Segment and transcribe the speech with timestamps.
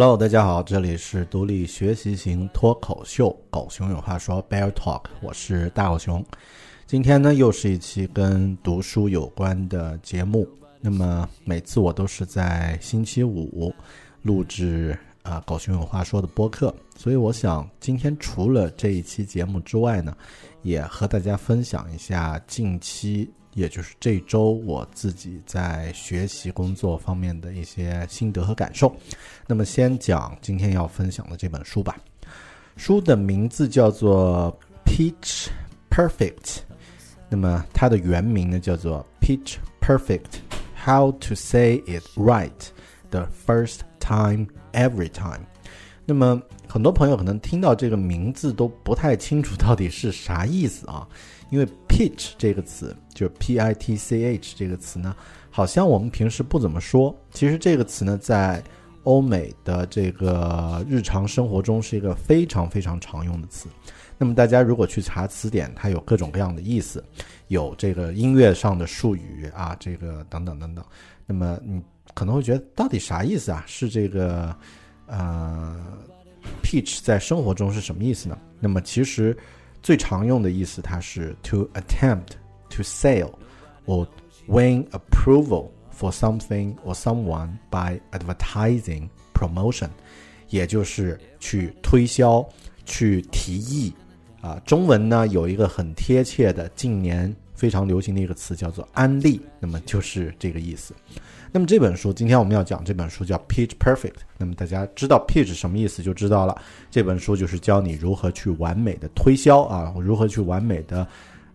[0.00, 6.24] Hello，大家好，这里是独立学习型脱口秀《狗熊有话说》Bear Talk，我是大狗熊。
[6.86, 10.48] 今天呢，又是一期跟读书有关的节目。
[10.80, 13.74] 那么每次我都是在星期五
[14.22, 20.16] 录制啊、狗熊有话说》的播客，所以我想今天除了这一期节目之外呢，
[20.62, 28.94] 也和大家分享一下近期，也就是这周我自己在学习工作方面的一些心得和感受。
[29.46, 31.96] 那么先讲今天要分享的这本书吧。
[32.76, 34.56] 书的名字叫做
[34.88, 35.48] 《Pitch
[35.90, 36.44] Perfect》，
[37.28, 40.40] 那么它的原名呢叫做《Pitch Perfect:
[40.84, 42.68] How to Say It Right
[43.10, 45.40] the First Time Every Time》。
[46.06, 46.40] 那么
[46.70, 51.06] 很多朋友可能听到这个名字都不太清楚到底是啥意思啊，
[51.50, 55.16] 因为 pitch 这个词就是 p i t c h 这个词呢，
[55.50, 57.12] 好像我们平时不怎么说。
[57.32, 58.62] 其实这个词呢，在
[59.02, 63.68] 欧美的这个日常生活中是一个非常非常常用的词。
[64.16, 67.02] 那么大家如果去查词典，它有各种各样的意思，
[67.48, 70.84] 有这个音乐上的术语啊，这个等等等等。
[71.26, 71.82] 那么你
[72.14, 73.64] 可能会觉得到底啥意思啊？
[73.66, 74.54] 是这个
[75.06, 75.76] 呃
[76.62, 78.38] Peach 在生活中是什么意思呢？
[78.58, 79.36] 那么其实
[79.82, 82.32] 最常用的意思，它是 to attempt
[82.68, 83.30] to sell
[83.86, 84.06] or
[84.46, 89.88] win approval for something or someone by advertising promotion，
[90.48, 92.46] 也就是去推销、
[92.84, 93.92] 去提议
[94.40, 94.60] 啊。
[94.64, 100.94] 中文呢有一个很贴切的，近年非常流行的一个词叫做安利，那么就是这个意思。
[101.52, 104.12] 那么这本书，今天我们要讲这本书叫《Pitch Perfect》。
[104.38, 106.60] 那么大家知道 pitch 什么意思就知道了。
[106.90, 111.06] 这本书就是教你如何去完美的推销啊，如何去完美的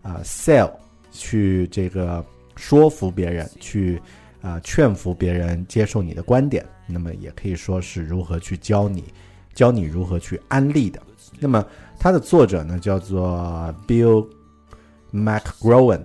[0.02, 0.70] 啊、sell，
[1.10, 2.24] 去这个
[2.56, 4.00] 说服别人，去
[4.42, 6.64] 啊、劝服别人接受你的观点。
[6.86, 9.02] 那么也可以说是如何去教你，
[9.54, 11.00] 教你如何去安利的。
[11.40, 11.64] 那么
[11.98, 14.28] 它的作者呢叫做 Bill
[15.10, 16.02] McGrowan。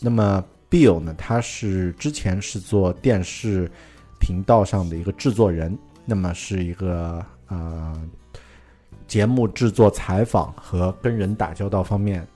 [0.00, 3.70] 那么 Bill 呢，他是之前是做电视
[4.18, 8.02] 频道上的一个制作人，那么是一个呃
[9.06, 12.26] 节目制作、采访和跟人打交道方面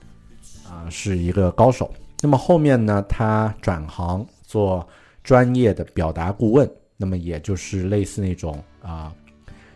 [0.69, 1.91] 啊、是一个高手。
[2.21, 4.87] 那么后面呢，他转行做
[5.23, 9.11] 专业的表达顾问，那么也就是类似那种啊、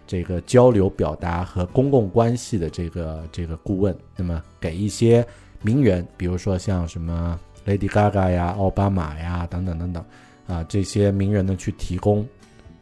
[0.05, 5.25] 这个交流表达和公共关系的这个这个顾问，那么给一些
[5.63, 7.39] 名人，比如说像什么
[7.71, 10.03] Lady Gaga 呀、奥巴马呀等等等等
[10.45, 12.27] 啊，这些名人呢去提供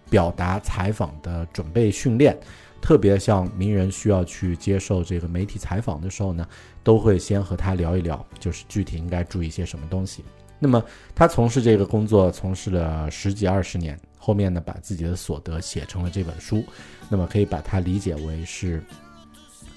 [0.09, 2.35] 表达采访的准备训练。
[2.81, 6.47] 特别像名人需要去接受这个媒体采访的时候呢，
[6.81, 10.23] 都会先和他聊一聊，就是具体应该注意些什么东西。
[10.57, 10.81] 那么
[11.13, 16.63] 他从事这个工作从事了十几二十年，后面呢把自己的所得写成了这本书，
[17.09, 18.81] 那么可以把它理解为是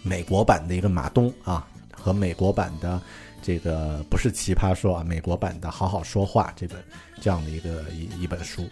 [0.02, 3.02] 美国版的一个马东啊，和美国版的
[3.42, 6.78] 这个不是奇葩说啊，美国版的好好说话这本
[7.20, 8.64] 这样的一个一一本书。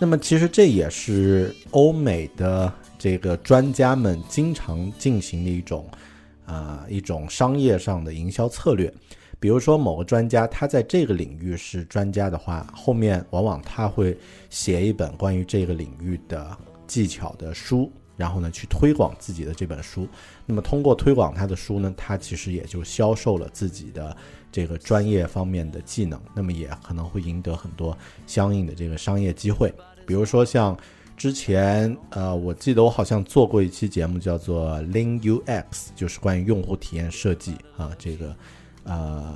[0.00, 5.88] 那么其实这也是欧美的这个专家们经常进行的一种
[6.44, 8.92] 啊、一种商业上的营销策略。
[9.38, 14.16] 比如说某个专家他在这个领域是专家的话，后面往往他会
[14.48, 20.08] 写一本关于这个领域的技巧的书，然后呢去推广自己的这本书。
[20.44, 24.16] 那么通过推广他的书呢，他其实也就销售了自己的
[24.50, 27.96] 这个专业方面的技能，那么也可能会赢得很多
[28.26, 29.72] 相应的这个商业机会。
[30.06, 30.76] 比如说像
[31.16, 38.36] 之前呃，我记得我好像做过一期节目叫做 Lean UX，就是关于用户体验设计啊，这个
[38.84, 39.34] 呃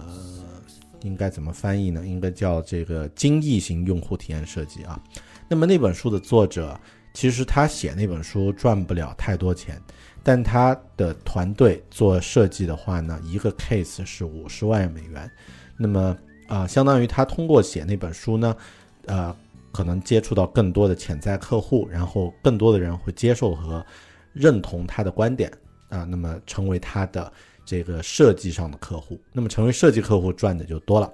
[1.03, 2.07] 应该怎么翻译呢？
[2.07, 5.03] 应该叫这个精益型用户体验设计啊。
[5.49, 6.79] 那么那本书的作者
[7.21, 9.79] 其实他写那本书赚不了太多钱，
[10.23, 15.31] 但他的团队做设计的话呢，一个 case 是五十万美元。
[15.77, 16.17] 那么
[16.49, 18.57] 啊，相当于他通过写那本书呢，
[19.05, 19.37] 呃，
[19.71, 23.85] 可能接触到更多的潜在客户，然后更多的人会接受和
[24.33, 25.53] 认同他的观点
[25.91, 27.31] 啊，那么成为他的
[27.67, 31.13] 这个设计上的客户，那么成为设计客户赚的就多了。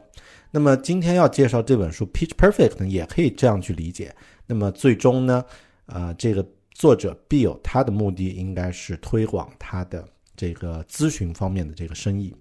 [0.52, 4.14] 那么今天要介绍这本书《Pitch Perfect》呢，也可以这样去理解。
[4.46, 5.44] 那么最终呢，
[5.86, 10.06] 呃，这个作者 Bill 他的目的应该是推广他的
[10.36, 12.34] 这个咨询方面的这个生意。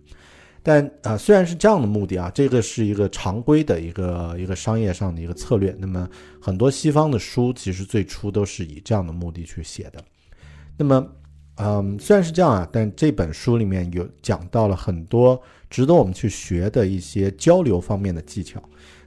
[0.62, 5.75] 但啊，虽然是这样的目的啊，这个是一个常规的一个一个商业上的一个策略。
[5.77, 6.09] 那么
[6.42, 10.03] 很多西方的书其实最初都是以这样的目的去写的。
[10.75, 11.07] 那么，
[11.57, 15.39] 嗯，虽然是这样啊，但这本书里面有讲到了很多
[15.69, 18.59] 值得我们去学的一些交流方面的技巧。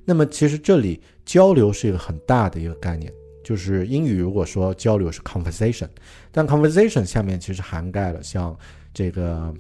[0.04, 3.12] 那么其实这里交流是一个很大的一个概念，
[3.48, 5.88] 就是英语如果说交流是 conversation，
[6.30, 8.54] 但 conversation 下面其实涵盖了像
[8.92, 9.54] 这个。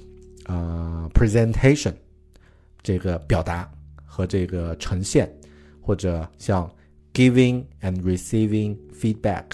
[0.50, 1.92] 呃，presentation
[2.82, 3.70] 这个表达
[4.02, 5.30] 和这个呈现，
[5.78, 6.66] 或者像
[7.12, 9.44] giving and receiving feedback，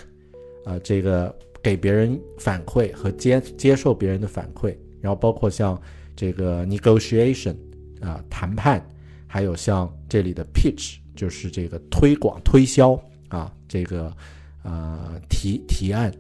[0.65, 5.77] 啊，这个给别人反馈和接接受别人的反馈，然后包括像
[6.15, 7.57] 这个 negotiation
[8.01, 8.81] 啊谈判，
[9.27, 12.95] 还有像这里的 pitch 就是这个推广推销
[13.35, 14.15] 啊这个
[14.63, 16.13] 呃提提案。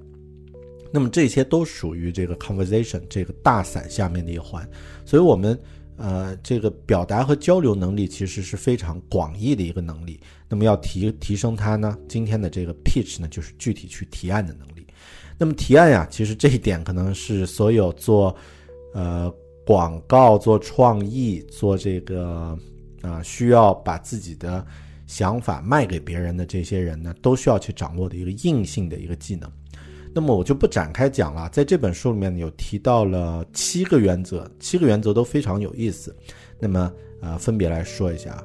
[0.93, 4.69] 那么这些都属于这个 conversation 这个大伞下面的一环，
[5.05, 5.59] 所以我们
[5.97, 10.21] 呃这个表达和交流能力其实是非常广义的一个能力。
[10.49, 14.87] 那么要提提升它呢，今天的这个 pitch 呢就是具体去提案的能力。
[15.37, 18.33] 那么提案呀，其实这一点可能是所有做
[18.93, 19.29] 呃
[19.67, 22.57] 广告、做创意、做这个
[23.03, 24.65] 啊需要把自己的
[25.07, 29.51] 想法卖给别人的这些人呢，都需要去掌握的一个硬性的一个技能。
[30.15, 36.15] 那么我就不展开讲了，在这本书里面有提到了七个原则，七个原则都非常有意思。
[36.61, 38.41] 那么啊，分别来说一下。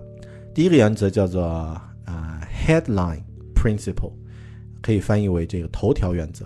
[0.54, 3.22] 第一个原则叫做啊 headline
[3.56, 4.14] principle，
[4.82, 6.46] 可以翻译为这个头条原则。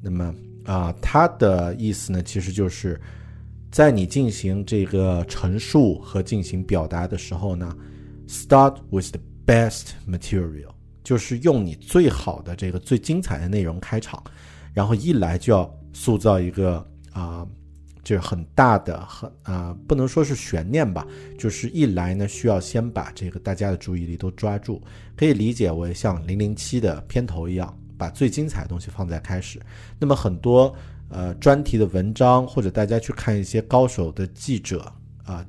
[0.00, 0.34] 那么
[0.64, 2.98] 啊，它的意思呢，其实就是
[3.70, 7.76] 在你进行这个陈述和进行表达的时候呢
[8.26, 9.12] ，start with
[9.46, 10.70] best material。
[11.04, 14.20] 就是用你最好的这个最精彩的内容开场，
[14.74, 17.46] 然后一来就要塑造一个啊，
[18.02, 21.06] 就是很大的很啊，不能说是悬念吧，
[21.38, 24.82] 就是一来呢需要先把这个大家的注意力都抓住，
[25.16, 29.60] 可以理解为像零零七的片头一样，把最精彩的东西放在开始。
[30.00, 30.74] 那么很多
[31.08, 34.92] 呃专题的文章或者大家去看一些高手的记者
[35.22, 35.46] 啊。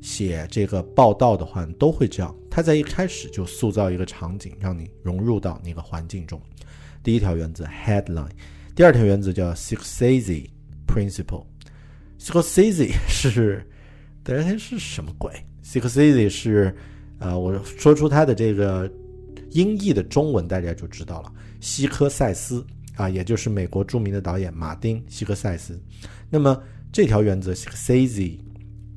[0.00, 2.34] 写这个报道的话，都会这样。
[2.54, 6.38] 他在一开始就塑造一个场景，让你融入到那个环境中。
[7.02, 8.28] 第一条原则 headline，
[8.74, 10.46] 第二条原则叫 six size
[10.86, 11.46] principle。
[12.20, 13.66] six size 是，
[14.22, 15.32] 大家是什么鬼
[15.64, 16.76] six size 是，
[17.20, 18.86] 呃，我说出它的这个
[19.52, 21.32] 音译的中文，大家就知道了。
[21.58, 22.62] 希科塞斯
[22.96, 25.80] 啊，也就是美国著名的导演马丁·希克塞斯。
[26.28, 26.62] 那么
[26.92, 28.38] 这条原则 six size。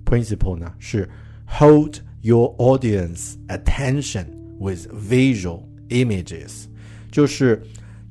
[0.06, 1.10] principle 呢是
[1.48, 4.26] hold your audience attention
[4.60, 6.66] with visual images，
[7.12, 7.62] 就是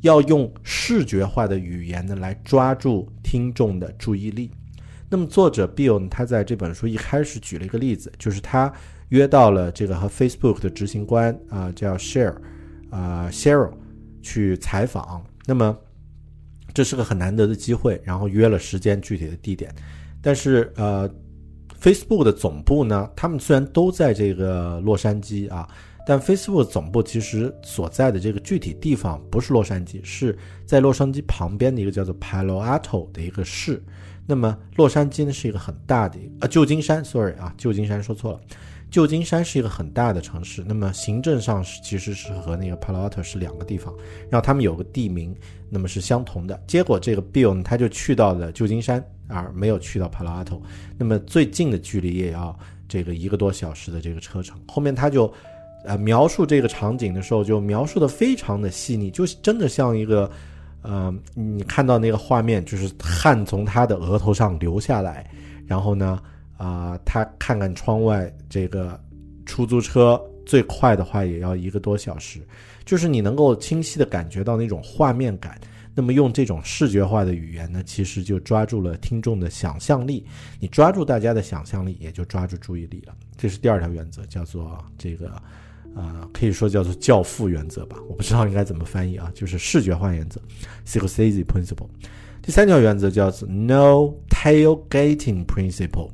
[0.03, 4.53] 要用视觉化的语言呢来抓住听众的注意力。
[5.11, 8.73] 那么作者 Bill 他在这本书一开始举了一个例子，就是他
[9.09, 12.37] 约到了这个和 Facebook 的执行官啊叫 Share
[12.91, 13.73] 啊 Sheryl
[14.23, 15.25] 去采访。
[15.45, 15.77] 那么
[16.73, 19.75] 这是个很难得的机会，然后约了时间、具体的地点，
[20.23, 21.13] 但是呃。
[21.85, 23.11] Facebook 的总部呢？
[23.15, 25.69] 他们虽然都在这个洛杉矶啊，
[26.07, 33.85] 但 Facebook 总部其实所在的这个具体地方不是洛杉矶，是在洛杉矶旁边的一个叫做 Palo Alto 的一个市。
[34.27, 38.41] 那么洛杉矶呢是一个很大的啊，旧金山，sorry 啊，旧金山说错了，
[38.95, 40.63] 旧金山是一个很大的城市。
[40.65, 43.93] 那么行政上是其实是和那个 Palo Alto 是两个地方，
[44.31, 45.35] 然后他们有个地名，
[45.69, 46.63] 那么是相同的。
[46.69, 49.05] 结果这个 Bill 呢，他就去到了旧金山。
[49.27, 50.61] 而没有去到 Palo Alto，
[50.99, 54.55] 那么最近的距离也要这个一个多小时的这个车程。
[54.69, 55.33] 后面他就，
[55.87, 60.31] 呃，描述这个场景的时候，就描述的非常的细腻，就真的像一个，
[60.83, 65.27] 呃，你看到那个画面，就是汗从他的额头上流下来，
[65.67, 66.21] 然后呢，
[66.65, 68.99] 啊，他看看窗外这个
[69.45, 72.41] 出租车最快的话也要一个多小时。
[72.85, 75.61] 就是你能够清晰的感觉到那种画面感。
[75.97, 80.27] 那么用这种视觉化的语言呢，其实就抓住了听众的想象力。
[80.59, 83.15] 你抓住大家的想象力，也就抓住注意力了。
[83.37, 85.31] 这是第二条原则，叫做这个，
[85.95, 87.97] 呃，可以说叫做教父原则吧。
[88.09, 90.41] 我不知道应该怎么翻译啊，就是视觉化原则
[90.85, 91.89] （Scorsese Principle）。
[92.43, 96.11] 第三条原则叫做 No Tailgating Principle。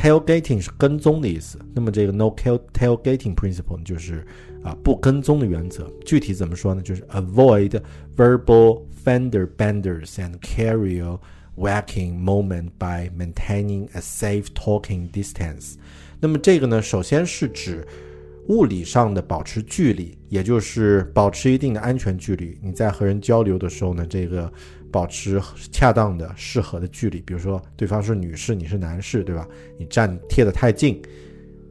[0.00, 1.58] Tailgating 是跟踪的意思。
[1.74, 4.24] 那么这个 No Tailgating Principle 就是
[4.62, 5.90] 啊不跟踪的原则。
[6.06, 6.80] 具体怎么说呢？
[6.80, 7.82] 就是 Avoid
[8.16, 11.18] verbal fender benders and carrier
[11.56, 15.74] whacking moment by maintaining a safe talking distance。
[16.20, 17.84] 那么这个呢，首先是指
[18.46, 22.56] 物理上的保持距离，也就是保持一定的安全距离。
[22.62, 24.52] 你在和人交流的时候呢，这个。
[24.90, 25.40] 保持
[25.70, 29.46] 恰当的、适合的距离，比如说对方是女士，你是男士，对吧？
[29.78, 31.00] 你站贴得太近，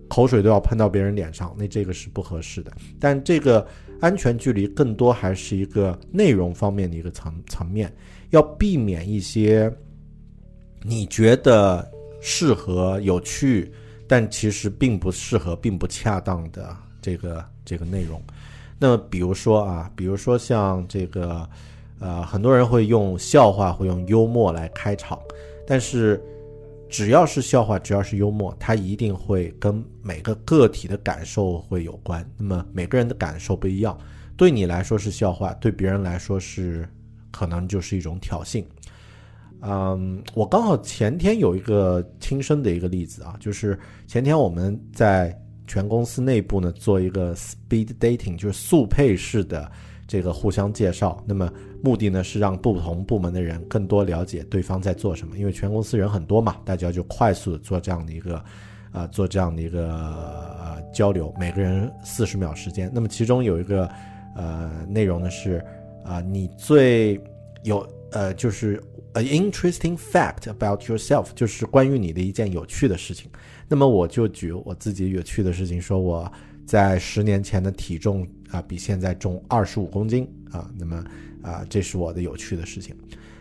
[0.08, 2.72] 口水都要喷到别人脸上，那这个是不合适的。
[3.00, 3.68] 但这个
[4.00, 7.92] 安全距离更多还是一个内容方面的一个层层面，
[8.30, 9.72] 要避免一些
[10.84, 11.90] 你觉得
[12.22, 13.72] 适合、有趣，
[14.08, 18.22] 但其实并不适合、并不恰当的这个这个内容。
[18.80, 21.50] 那么，比如说啊，比如说像这个。
[22.00, 25.20] 呃，很多人会用笑话，会用幽默来开场，
[25.66, 26.22] 但是
[26.88, 32.24] 只要是笑话，只要是幽默，它一定会跟每个个体的感受会有关。
[32.38, 33.98] 那么每个人的感受不一样，
[34.36, 36.88] 对你来说是笑话，对别人来说是
[37.32, 38.64] 可能就是一种挑衅。
[39.62, 45.36] 嗯，我刚好前天有一个亲身的一个例子啊，就是前天我们在
[45.66, 49.72] 全公司内部呢做一个 speed dating，就是速配式的。
[50.08, 51.52] 这个互相介绍，那么
[51.84, 58.42] 目的呢是让不同部门的人更多了解对方在做什么，因为全公司人很多嘛，大家就快速的做这样的一个，
[58.94, 62.90] 呃，做这样的一个呃交流，每个人四十秒时间。
[62.94, 63.90] 那么其中有一个
[64.38, 65.62] 呃内容呢是
[66.06, 67.22] 啊，你最
[67.64, 68.82] 有呃就是
[69.14, 73.30] ，an interesting fact about yourself，就是关于你的一件有趣的事情。
[73.68, 76.32] 那么我就举我自己有趣的事情，说我
[76.66, 78.26] 在十年前的体重。
[78.52, 81.04] 啊，比现在重二十五公斤啊，那么
[81.42, 82.96] 啊，这是我的有趣的事情，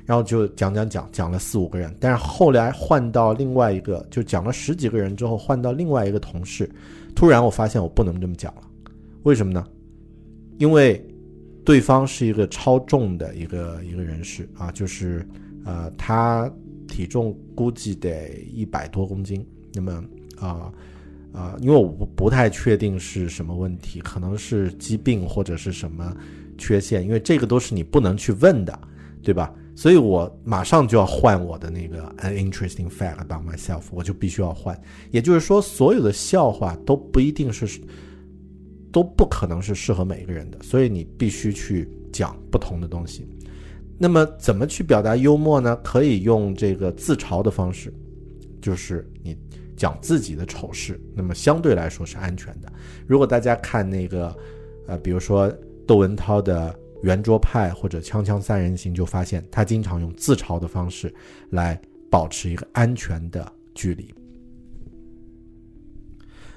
[0.04, 6.68] 然后就讲讲讲讲了四五个人，但是后来换到另外一个，就讲了十几个人之后，换到另外一个同事，
[7.14, 8.62] 突然我发现我不能这么讲了，
[9.22, 9.64] 为什么呢？
[10.58, 11.04] 因为
[11.64, 15.26] 对方是一个超重的一个一个人士啊，就是
[15.64, 16.50] 呃，他
[16.88, 20.04] 体重估计得一百多公斤，那么
[20.38, 20.72] 啊。
[21.36, 26.16] 啊，因为我不不太确定是什么问题，可能是疾病或者是什么
[26.56, 28.80] 缺陷，因为这个都是你不能去问的，
[29.22, 29.52] 对吧？
[29.74, 34.80] 所以我马上就要换我的那个 an interesting fact about myself，我就必须要换。
[35.10, 37.78] 也就是说，所有的笑话都不一定是，
[38.90, 43.28] 都不可能是适合每个人的，所以你必须去讲不同的东西。
[43.98, 45.76] 那么，怎么去表达幽默呢？
[45.84, 47.92] 可以用这个自嘲的方式，
[48.62, 49.36] 就是你。
[49.76, 52.72] 讲自己的丑事，那么相对来说是安全的。
[53.06, 54.34] 如果大家看那个，
[54.86, 55.48] 呃，比如说
[55.86, 61.14] 窦文涛的圆桌派或者锵锵三人行，就发现他经常用自嘲的方式
[61.50, 61.78] 来
[62.10, 64.12] 保持一个安全的距离。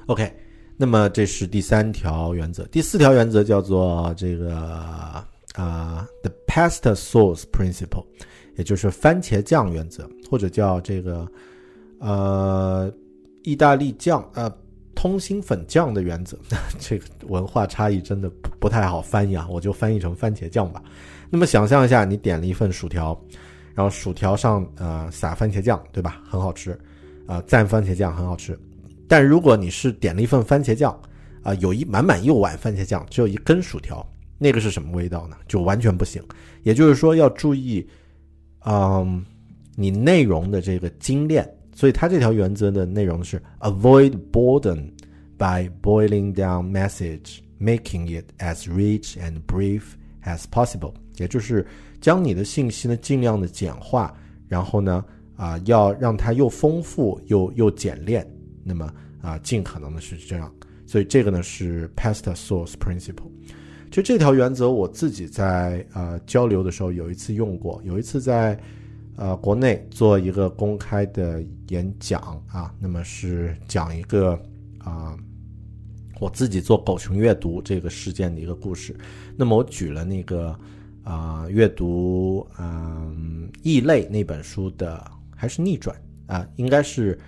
[0.06, 0.34] OK，
[0.78, 2.64] 那么这是第三条原则。
[2.68, 8.06] 第四条原则叫做这个啊，the pasta sauce principle，
[8.56, 11.30] 也就是番茄酱原则，或者叫这个
[12.00, 12.92] 呃。
[13.44, 14.52] 意大利酱，呃，
[14.96, 16.38] 通心粉酱的原则，
[16.80, 20.84] 这个文化差异真的不不太好翻译啊，我就翻译成番茄酱吧。
[21.30, 23.20] 那么想象一下，你点了一份薯条，
[23.74, 26.22] 然后薯条上呃撒番茄酱，对吧？
[26.30, 26.78] 很好吃，
[27.28, 28.60] 啊，蘸番茄酱很好吃。
[29.08, 31.00] 但如果你是点了一份番茄酱，
[31.44, 34.06] 啊，有一满满一碗番茄酱，只有一根薯条，
[34.38, 35.38] 那个是什么味道呢？
[35.48, 36.22] 就完全不行。
[36.64, 37.88] 也就是说，要注意，
[38.66, 39.26] 嗯，
[39.76, 41.48] 你内容的这个精炼。
[41.80, 44.92] 所以它这条原则的内容是 avoid boredom
[45.38, 49.84] by boiling down message, making it as rich and brief
[50.26, 50.94] as possible。
[51.16, 51.66] 也就是
[52.02, 54.14] 将你的信息呢尽量的简化，
[54.50, 55.06] 然后呢
[55.38, 58.30] 啊要让它又丰富又又简练。
[58.62, 60.54] 那么啊尽可能的是这样。
[60.86, 63.32] 所以这个呢是 pasta sauce principle。
[63.90, 68.60] 就这条原则，我自己在呃交流的时候有一次用过，有一次在。
[69.20, 74.32] 呃，国内做一个公开的演讲啊，那么是讲一个
[74.78, 75.14] 啊，
[76.22, 78.98] 我自己做狗熊阅读这个事件的一个故事。
[79.36, 80.58] 那么我举了那个
[81.04, 85.94] 啊，阅读嗯《异类》那本书的还是逆转
[86.28, 87.20] 啊，应该是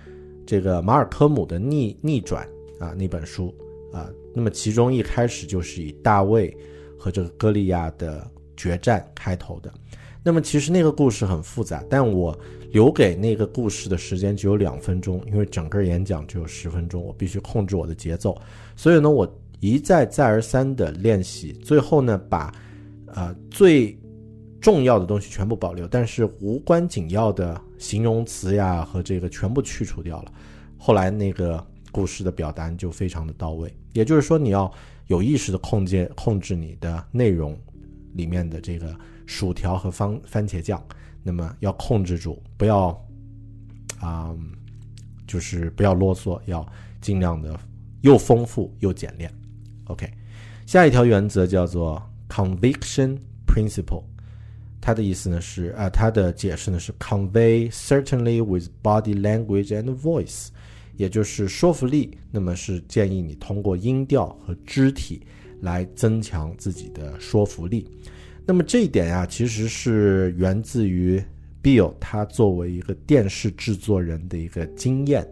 [0.46, 2.48] 这个马尔科姆的逆逆转
[2.80, 3.54] 啊那本书
[3.92, 4.08] 啊。
[4.34, 6.56] 那么其中一开始就是以大卫
[6.98, 9.70] 和这个歌利亚的决战开头的。
[10.24, 12.38] 那么其实那个故事很复杂，但我
[12.70, 18.40] 留给那个故事的时间只有两分钟，因为整个演讲只有十分钟，我必须控制我的节奏。
[18.76, 22.54] 所以呢，我一再再而三的练习，最后呢，把
[23.06, 23.98] 呃最
[24.60, 30.32] 重要的东西全部保留，但是无关紧要的形容词呀和这个全部去除掉了。
[30.78, 33.74] 后来那个故事的表达就非常的到位。
[33.92, 34.72] 也就是说，你要
[35.08, 37.58] 有意识的控制控制你的内容
[38.14, 38.94] 里面的这个。
[39.26, 40.82] 薯条和番番茄酱，
[41.22, 42.88] 那么要控制住，不要
[44.00, 44.34] 啊，
[45.26, 46.66] 就是不要啰嗦，要
[47.00, 47.58] 尽量的
[48.02, 49.32] 又丰富又简练。
[49.84, 50.10] OK，
[50.66, 54.04] 下一条原则叫做 conviction principle，
[54.80, 60.48] 它的意思呢是啊，它的解释呢是 convey certainly with body language and voice，
[60.96, 62.16] 也就是说服力。
[62.30, 65.22] 那么是建议你通过音调和肢体
[65.60, 67.86] 来增强自己的说服力。
[68.44, 71.22] 那么这一点呀，其实是源自于
[71.62, 75.26] Bill 他作为一个电视制作人的一个经验。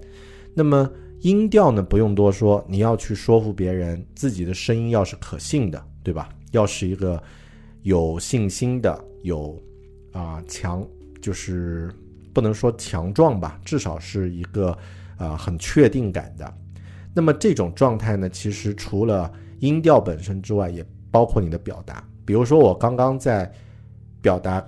[0.54, 0.90] 那么
[1.20, 6.28] 音调呢，不用多说，你要去说服别人，自己的声音要是可信的，对吧？
[6.52, 7.20] 要是一个
[7.82, 9.60] 有信心的，有
[10.12, 10.86] 啊强，
[11.20, 11.92] 就是
[12.32, 14.76] 不能说强壮吧，至少是一个
[15.16, 16.54] 啊很确定感的。
[17.12, 22.04] 那么这种状态呢，其实除了音调本身之外，也包括你的表达。
[22.30, 23.52] 比如说，我刚刚在
[24.22, 24.64] 表达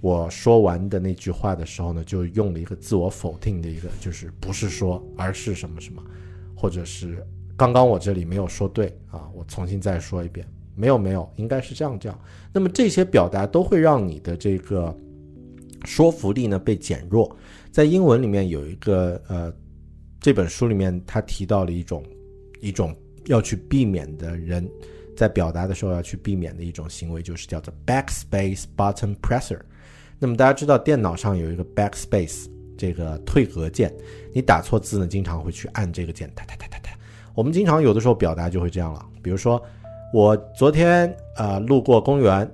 [0.00, 6.02] 我说完的那句话的时候呢，就用了一个自我否定的一个，就是不是说，而是什么什么，
[6.56, 7.24] 或者是
[7.56, 12.20] 刚刚我这里没有说对啊，我重新再说一遍，没有没有，应该是这样这样。
[12.52, 14.92] 那么这些表达都会让你的这个
[15.84, 17.32] 说服力呢被减弱。
[17.70, 19.54] 在英文里面有一个呃，
[20.18, 22.02] 这本书里面他提到了一种
[22.60, 22.92] 一种
[23.26, 24.68] 要去避免的人。
[25.18, 29.58] 在表达的时候要去避免的一种行为就是叫做 backspace button presser。
[30.20, 33.92] 那么大家知道电脑上有一个 backspace 这个退格键，
[34.32, 36.90] 你打错字呢，经常会去按这个键，哒哒哒哒哒。
[37.34, 39.60] 我们经常有的时候表达就会这样了，比如说
[40.14, 42.48] 我昨天呃路过公园。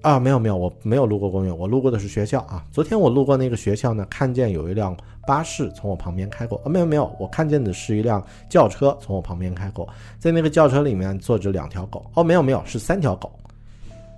[0.00, 2.64] 啊，没有没有，我没有路过公园，我路过的是学校啊。
[2.72, 6.60] 昨天我路过那个学校呢，看见有一辆巴士从我旁边开过。
[6.64, 12.10] 啊，没有没有，我看见的是一辆轿车从我旁边开过，在那个轿车里面坐着两条狗。
[12.14, 13.32] 哦，没有没有，是三条狗。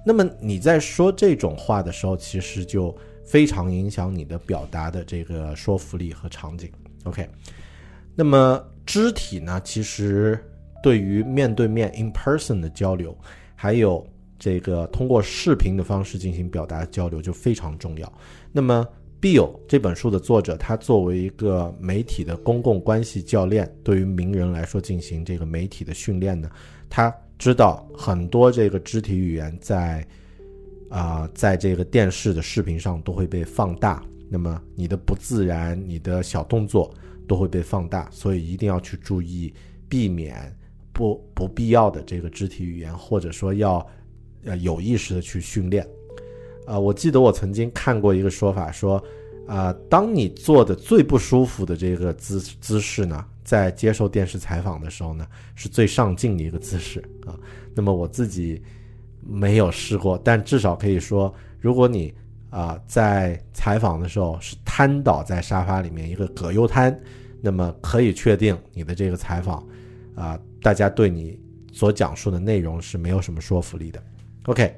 [0.05, 6.71] 那么你在说这种话的时候，其实就非常影响你的表达的这个说服力和场景。
[7.05, 7.29] OK，
[8.15, 10.39] 那么肢体呢，其实
[10.83, 13.17] 对于面对面 in person 的交流，
[13.55, 14.07] 还有。
[14.37, 18.13] 这个通过视频的方式进行表达交流就非常重要。
[18.53, 18.87] 那么
[19.25, 26.51] ，Bill 这本书的作者，他作为一个媒体的公共关系教练，对于名人来说进行这个媒体的训练呢，
[26.91, 30.07] 他知道很多这个肢体语言在
[30.91, 34.05] 啊，在这个电视的视频上都会被放大。
[34.29, 36.93] 那么你的不自然、你的小动作
[37.27, 39.55] 都会被放大，所以一定要去注意，
[39.89, 40.55] 避免
[40.93, 43.87] 不不必要的这个肢体语言，或者说要。
[44.47, 45.89] 呃，有意识的去训练，
[46.67, 49.03] 啊，我记得我曾经看过一个说法，说，
[49.47, 57.39] 啊，当你做的最不舒服的这个姿姿势呢，在接受电视采访的时候呢，是最上镜的一个姿势啊。
[57.75, 58.63] 那么我自己
[59.21, 62.15] 没有试过，但至少可以说，如果你
[62.51, 66.99] 啊在采访的时候是瘫倒在沙发里面一个葛优瘫，
[67.43, 69.67] 那么可以确定你的这个采访，
[70.15, 71.39] 啊，大家对你
[71.73, 74.03] 所讲述的内容是没有什么说服力的。
[74.45, 74.75] OK，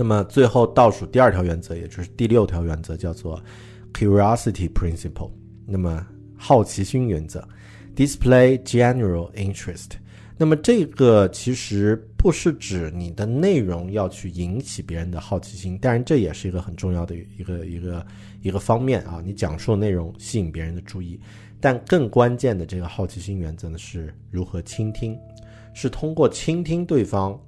[0.00, 3.38] 那么最后倒数第二条原则，也就是第六条原则，叫做
[3.92, 5.30] Curiosity Principle。
[5.66, 6.06] 那么
[6.38, 7.46] 好奇心原则
[7.94, 9.90] ，Display general interest。
[10.38, 18.06] 那么这个其实不是指你的内容要去引起别人的好奇心，当然这也是一个很重要的一个一个
[18.40, 19.20] 一个方面啊。
[19.22, 21.20] 你讲述内容吸引别人的注意，
[21.60, 25.14] 但更关键的这个好奇心原则呢，是如何倾听，
[25.74, 27.38] 是通过倾听对方。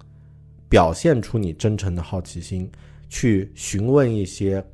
[0.72, 2.66] 表现出你真诚的好奇心，
[3.10, 4.64] 去询问一些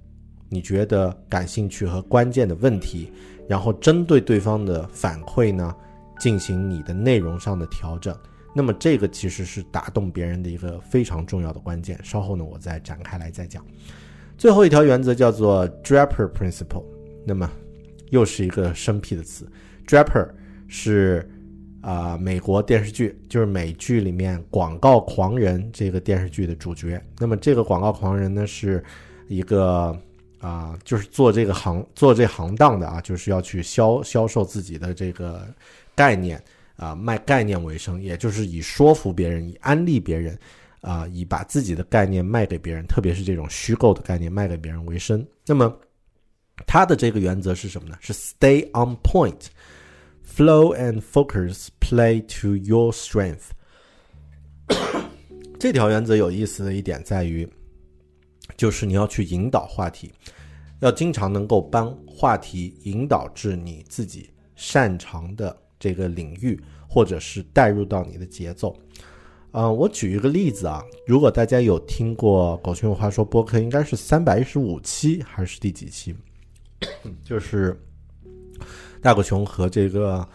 [0.48, 3.10] 你觉得感兴趣和关键的问题，
[3.48, 5.74] 然后针对对方的反馈呢，
[6.20, 8.16] 进行你的内容上的调整。
[8.54, 11.98] 那么这个其实是打动别人的一个非常重要的关键。
[12.04, 13.66] 稍后呢，我再展开来再讲。
[14.36, 16.84] 最后一条原则叫做 Draper Principle。
[17.26, 17.50] 那么
[18.10, 19.50] 又是一个生僻的词
[19.84, 20.28] ，Draper
[20.68, 21.28] 是。
[21.80, 27.00] 啊，美国电视剧就是美剧里面《广告狂人》这个电视剧的主角。
[27.18, 28.82] 那么这个广告狂人呢，是
[29.28, 29.96] 一个
[30.40, 35.46] 啊，就是做这个行做这行当的啊，就是要去销销售自己的这个
[35.94, 36.42] 概念
[36.76, 40.38] 啊卖概念为生，也就是以说服别人、以安利别人，
[40.80, 45.24] 啊以把自己的概念卖给别人，特别是这种虚构的概念卖给别人为生。
[45.46, 45.74] 那么
[46.66, 47.96] 他的这个原则是什么呢？
[48.00, 49.46] 是 stay on point
[50.28, 53.50] point，flow and focus，play to your strength。
[55.58, 57.48] 这条原则有意思的一点在于，
[58.56, 60.12] 就是你要去引导话题，
[60.80, 68.76] 要经常能够帮话题引导至你自己擅长的这个领域，或者是带入到你的节奏。
[69.52, 76.14] 嗯，我举一个例子啊，如果大家有听过《狗熊有话说》播客，应该是三百一十五期还是第几期？
[77.24, 77.76] 就是
[79.00, 80.26] 大狗熊和这个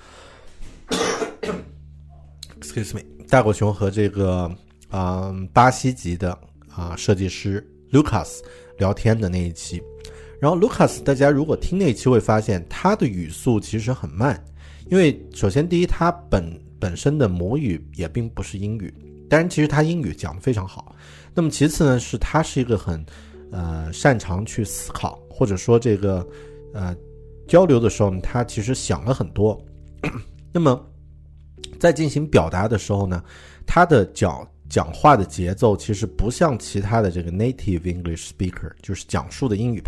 [2.59, 4.51] ，excuse me，大狗熊和这个。
[4.95, 6.37] 嗯，巴西籍的
[6.69, 8.41] 啊设计师 Lucas
[8.77, 9.81] 聊天的那一期，
[10.39, 14.39] 然后 Lucas 大家如果听那一期会发现他的语速其实很慢，
[14.91, 18.93] 因为首先第一他本本身的母语也并不是英语，
[19.27, 20.95] 当然其实他英语讲的非常好。
[21.33, 23.03] 那么其次呢是他是一个很
[23.51, 26.23] 呃擅长去思考或者说这个
[26.71, 26.95] 呃
[27.53, 29.63] 交流的时候，他其实想了很多。
[30.51, 30.83] 那么
[31.79, 33.23] 在进行表达的时候呢，
[33.63, 39.83] 他的讲讲话的节奏其实不像其他的这个 native English speaker，就是讲述的英语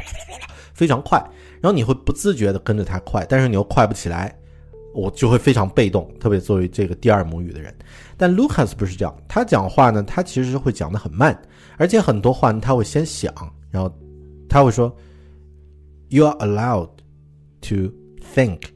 [0.75, 1.17] 非常快，
[1.59, 4.37] 然后你会不自觉的跟着他快，但是你又快不起来，
[4.93, 7.75] 我就会非常被动，特别作为这个第二母语的人。
[8.15, 11.35] 但 Lucas 不是这样，他讲话呢，他其实会讲的很慢，
[11.77, 13.33] 而且很多话他会先想，
[13.71, 13.91] 然后
[14.47, 14.95] 他会说
[16.09, 16.89] ，You are allowed
[17.69, 17.91] to
[18.33, 18.73] think.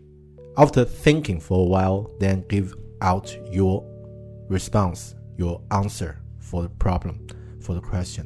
[0.56, 3.84] After thinking for a while, then give out your
[4.50, 5.14] response.
[5.38, 7.16] Your answer for the problem,
[7.62, 8.26] for the question。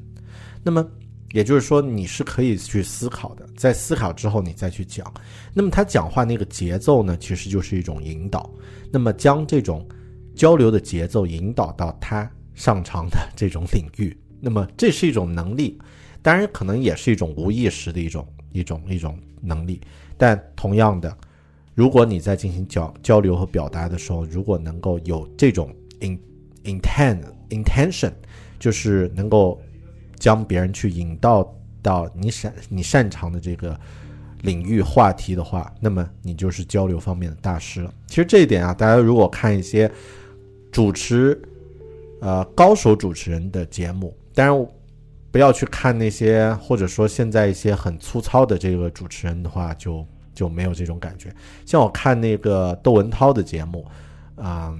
[0.63, 0.83] 那么
[1.31, 5.13] 也就是说，你是可以去思考的，在思考之后你再去讲。
[5.53, 8.49] 那么他讲话那个节奏呢，其实就是一种引导。
[8.91, 9.87] 那么将这种
[10.35, 15.79] 交流的节奏引导到他擅长的这种领域， 那么这是一种能力，
[16.23, 19.79] 当然可能也是一种无意识的一种一种一种能力。
[20.17, 21.15] 但同样的，
[21.75, 26.19] 如果你在进行交交流和表达的时候，如果能够有这种 in
[26.63, 28.11] intent intention
[28.59, 29.59] 就是能够
[30.17, 33.77] 将别人去引导到你擅你擅长的这个
[34.41, 37.93] 领域话题的话，那么你就是交流方面的大师了。
[38.07, 39.91] 其实这一点啊，大家如果看一些
[40.71, 41.41] 主持
[42.21, 44.67] 呃高手主持人的节目，当然
[45.33, 51.35] 不要去看那些或者说现在一些很粗糙的这个主持人的话，就就没有这种感觉。
[51.65, 53.85] 像我看那个窦文涛的节目，
[54.37, 54.73] 啊。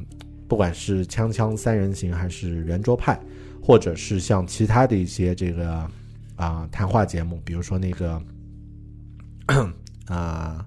[0.46, 3.20] 不管是锵锵三人行，还是圆桌派，
[3.60, 5.90] 或者是像其他的一些这个
[6.36, 8.22] 啊谈话节目，比如说那个
[10.06, 10.64] 啊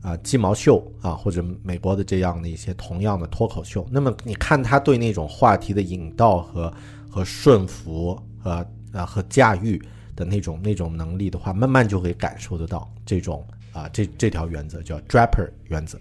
[0.00, 6.72] 啊鸡毛秀啊，或者美国的这样的一些同样的脱口秀，那么你看他对那种话题的引导和
[7.10, 9.80] 和顺服呃啊和驾驭
[10.16, 15.98] 的那种那种能力的话，慢慢就会感受得到这种啊这这条原则叫 Draper 原则。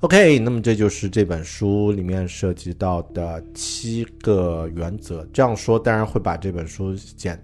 [0.00, 5.26] OK，那么这就是这本书里面涉及到的七个原则。
[5.32, 7.42] 这样说当然会把这本书简，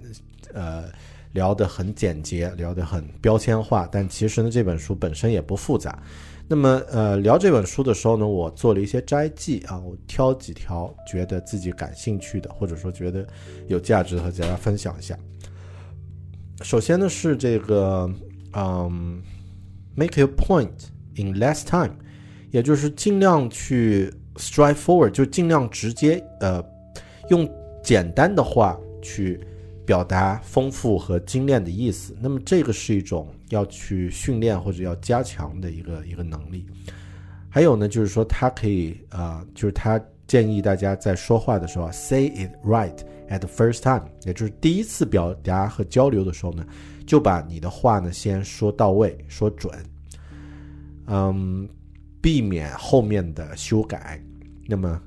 [0.53, 0.85] 呃，
[1.33, 3.89] 聊得很简洁，聊得很标签化。
[3.91, 5.99] 但其实呢，这本书本身也不复杂。
[6.53, 13.25] 那么，呃，聊这本书的时候呢，我做了一些摘记啊，我挑几条觉得自己感兴趣的，或者说觉得
[13.69, 15.17] 有价值的和大家分享一下。
[16.63, 18.13] 首先呢是这个，
[18.55, 19.23] 嗯
[19.95, 20.73] ，make a point
[21.15, 21.95] in less time。
[22.51, 26.61] 也就是尽量去 strive forward，就尽量直接呃，
[27.29, 27.49] 用
[27.81, 29.39] 简单的话去
[29.87, 32.13] 表达丰富和精炼的意思。
[32.21, 36.67] 那么这个是一种要去训练或者要加强的一个一个能力。
[37.49, 42.97] 还有呢，就是说他可以啊，就是他建议大家在说话的时候啊 say it right
[43.29, 46.67] at the first time，也就是第一次表达和交流的时候呢，
[47.07, 49.73] 就把你的话呢先说到位，说准。
[51.07, 51.69] 嗯。
[52.23, 54.23] 避免后面的修改。
[54.67, 55.01] 那么，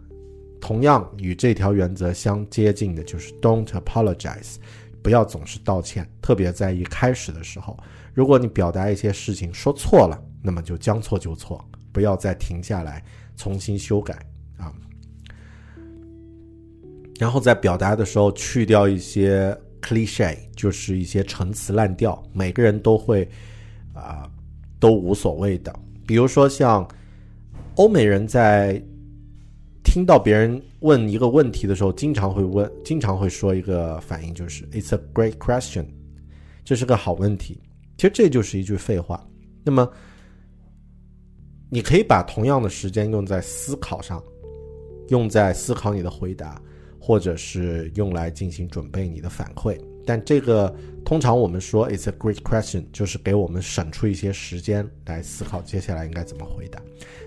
[0.59, 4.55] 同样与这条原则相接近的就是 "Don't apologize"，
[5.03, 6.09] 不要总是道歉。
[6.23, 7.77] 特别在一开始的时候，
[8.13, 13.03] 如果你表达一些事情说错了，那么就将错就错，不要再停下来
[13.35, 14.13] 重新修改
[14.57, 14.71] 啊。
[17.19, 23.27] 然后在表达的时候去掉一些 cliche，就是一些陈词滥调，每个人都会
[23.93, 24.29] 啊
[24.79, 25.73] 都无所谓的。
[26.05, 26.87] 比如说像。
[27.77, 28.79] 欧美人在
[29.83, 35.87] 听到别人问一个问题的时候，经常会问，经常会说一个反应，就是 "It's a great question"，
[36.63, 37.59] 这是个好问题。
[37.97, 39.25] 其实这就是一句废话。
[39.63, 39.89] 那么，
[41.69, 44.21] 你可以把同样的时间用在思考上，
[45.09, 46.61] 用在思考你的回答，
[46.99, 49.79] 或者是用来进行准备你的反馈。
[50.05, 50.75] 但这个
[51.05, 56.81] 通常我们说 "It's a great question"，就是给我们省出一些时间来思考接下来应该怎么回答。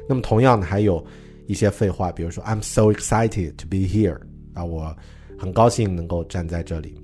[0.06, 1.02] 那么同样的还有
[1.46, 4.20] 一些废话，比如说 "I'm so excited to be here"
[4.52, 4.94] 啊，我
[5.38, 7.00] 很高兴能够站在这里。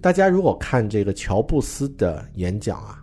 [0.00, 3.02] 大家如果看这个乔布斯的演讲啊，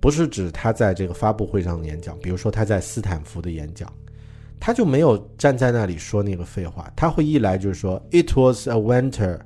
[0.00, 3.92] 不是指他在这个发布会上的演讲，比如说他在斯坦福的演讲，
[4.58, 9.40] 他就没有站在那里说那个废话，他会一来就是说 "It was a winter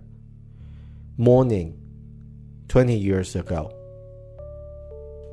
[1.18, 1.72] morning
[2.68, 3.68] twenty years ago"，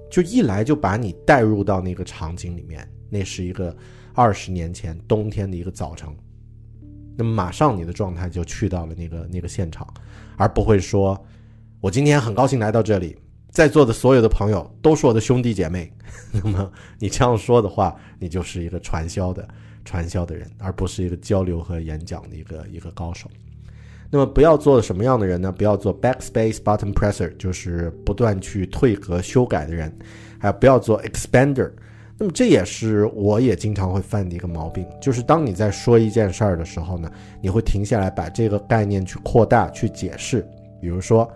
[0.09, 3.75] 就一来就把你带入到那个场景里面，那是一个
[4.15, 6.09] 二十年前冬天的一个早晨。
[7.15, 9.91] 那么马上你的状态就去到了那个那个现场，
[10.37, 11.21] 而不会说，
[11.81, 13.17] 我今天很高兴来到这里，
[13.49, 15.91] 在座的所有的朋友都是我的兄弟姐妹。
[16.31, 19.45] 那么你这样说的话，你就是一个传销的
[19.83, 23.29] 传销的人，而不是一个交流和演讲的一个一个高手。
[24.09, 25.51] 那么不要做什么样的人呢？
[25.51, 29.93] 不要做 backspace button presser，就是不断去退格修改的人，
[30.39, 31.71] 还有不要做 expander。
[32.19, 40.43] 那么这也是我也经常会犯的一个毛病，就是当你在说一件事儿的时候呢，你会停下来把这个概念去扩大、去解释。
[40.81, 41.31] 比如说，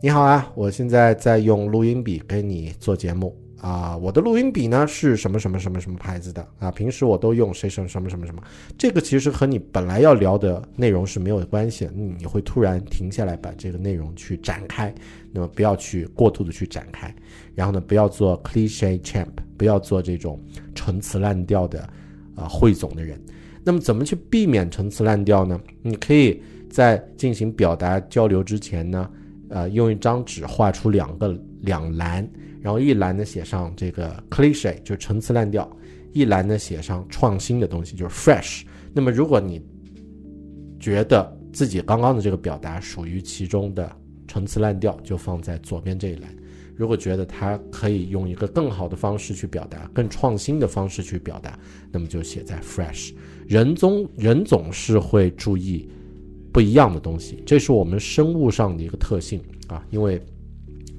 [0.00, 6.70] 你好啊，我现在在用录音笔跟你做节目啊，我的录音笔呢是什么什么什么什么牌子的啊？
[6.70, 8.42] 平时我都用谁什么什么什么什么。
[8.76, 14.94] 这个其实和你本来要聊的内容是没有关系的，你会突然停下来把这个内容去展开，
[15.32, 17.14] 那么不要去过度的去展开，
[17.54, 19.28] 然后呢，不要做 cliche champ。
[19.56, 20.42] 不要做这种
[20.74, 21.88] 陈词滥调的
[22.34, 23.16] 啊汇总的人。
[23.62, 25.58] 那么怎么去避免陈词滥调呢？
[25.80, 29.08] 你可以在进行表达交流之前呢，
[29.54, 32.28] 呃，用一张纸画出两个两栏，
[32.60, 35.64] 然后一栏呢写上这个 cliche，就是陈词滥调；
[36.12, 38.62] 一栏呢写上创新的东西，就是 fresh。
[38.92, 39.64] 那么如果你
[40.80, 43.88] 觉得自己刚刚的这个表达属于其中的
[44.26, 46.28] 陈词滥调，就放在左边这一栏。
[46.74, 51.56] 如果觉得它可以用一个更好的方式去表达，更创新的方式去表达，
[51.92, 53.12] 那么就写在 fresh。
[53.46, 55.88] 人总人总是会注意
[56.54, 59.84] 不一样的东西，这是我们生物上的一个特性啊。
[59.90, 60.22] 因为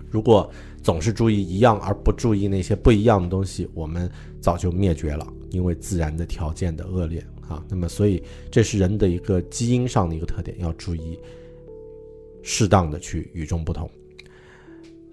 [0.09, 0.51] 如果
[0.83, 7.63] 总是注意一样而不注意那些不一样的东西，我们早就灭绝了，因为自然的条件的恶劣啊。
[7.69, 11.17] 那么，所以这是人的一个基因上的一个特点，要注意
[12.43, 13.89] 适当的去与众不同。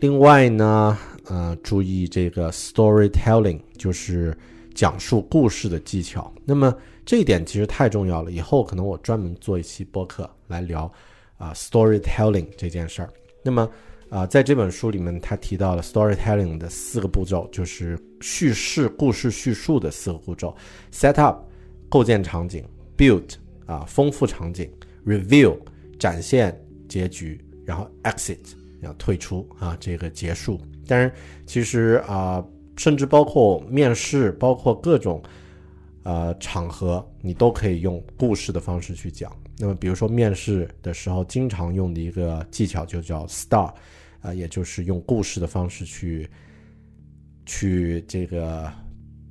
[0.01, 4.37] 另外呢，呃，注意这个 storytelling，就是
[4.75, 6.35] 讲述故事的技巧。
[6.45, 10.91] 那么这一点其实太重要了，以后可能我专门做一期播客来聊
[11.37, 13.11] 啊 storytelling 这件事儿。
[13.43, 13.69] 那么
[14.09, 20.55] 啊，在这本书里面，他提到了 storytelling 的四个步骤，就是叙事故事叙述的四个步骤
[20.93, 21.45] ：set up
[21.89, 22.65] 构建场景
[22.97, 23.35] ，build
[23.67, 24.71] 啊丰富场景
[25.07, 25.57] ，reveal
[25.99, 26.55] 展现
[26.89, 28.39] 结局，然后 exit。
[28.83, 30.61] 要退出啊，这个结束。
[30.89, 31.09] 当然，
[31.47, 32.45] 其实啊，
[32.77, 35.23] 甚至包括面试，包括各种
[36.03, 39.31] 呃场合，你都可以用故事的方式去讲。
[39.59, 43.73] 那么，比如说面试的时候，经常用的一个技巧就叫 star，
[44.21, 46.29] 啊，也就是用故事的方式去
[47.47, 48.73] 去这个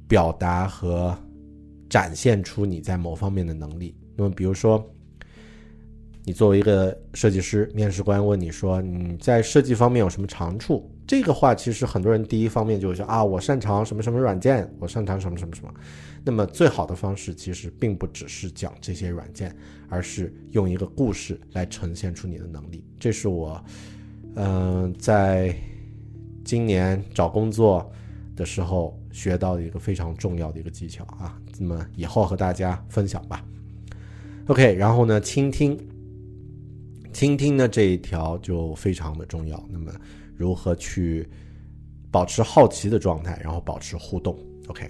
[0.07, 1.17] 表达和
[1.89, 3.95] 展现出你在某方面的能力。
[4.15, 4.84] 那么，比如说。
[6.23, 10.88] 你作为一个设计师，面试官问你说你在设计方面有什么长处？
[11.07, 15.73] 这个话其实很多人第一方面就会说啊，我擅长什么什么软件，我擅长什么什么什么。
[16.23, 19.55] 那么最好的方式其实并不只是讲这些软件，
[19.89, 22.84] 而是用一个故事来呈现出你的能力。
[22.99, 23.63] 这是我，
[24.36, 25.55] 嗯，在
[26.43, 27.91] 今年找工作
[28.36, 31.39] 的时候学到的一个非常重要的一个技巧啊。
[31.57, 33.43] 那么以后和大家分享吧。
[34.47, 35.77] OK，然后呢，倾听。
[37.13, 39.62] 倾听呢这一条就非常的重要。
[39.69, 39.91] 那么，
[40.38, 41.27] 如何去
[42.10, 44.89] 保持好奇的状态，然后保持互动？OK，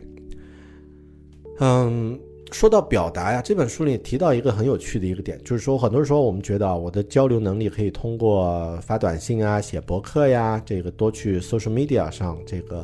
[1.63, 2.19] 嗯，
[2.52, 12.84] 说到表达呀，这本书里提到一个很有趣的一个点，就是说，很多时候我们觉得我的交流能力可以通过发短信啊、写博客呀，这个多去 social media 上这个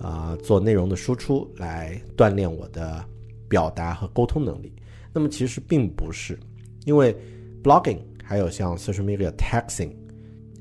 [0.00, 3.04] 啊做内容的输出来锻炼我的
[3.48, 4.72] 表达和沟通能力。
[5.12, 6.36] 那么其实并不是，
[6.84, 7.16] 因为
[7.62, 7.98] blogging。
[8.30, 9.92] 还有像 social media texting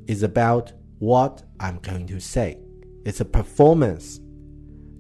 [0.08, 2.58] is about what I'm going to say.
[3.04, 4.20] It's a performance.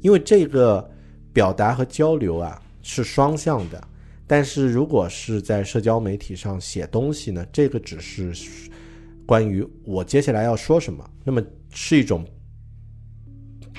[0.01, 0.91] 因为这个
[1.37, 3.79] 表达和交流啊是双向的，
[4.25, 8.33] 但是如果是在社交媒体上写东西呢，这个只是
[9.23, 12.25] 关于我接下来要说什么，那么是一种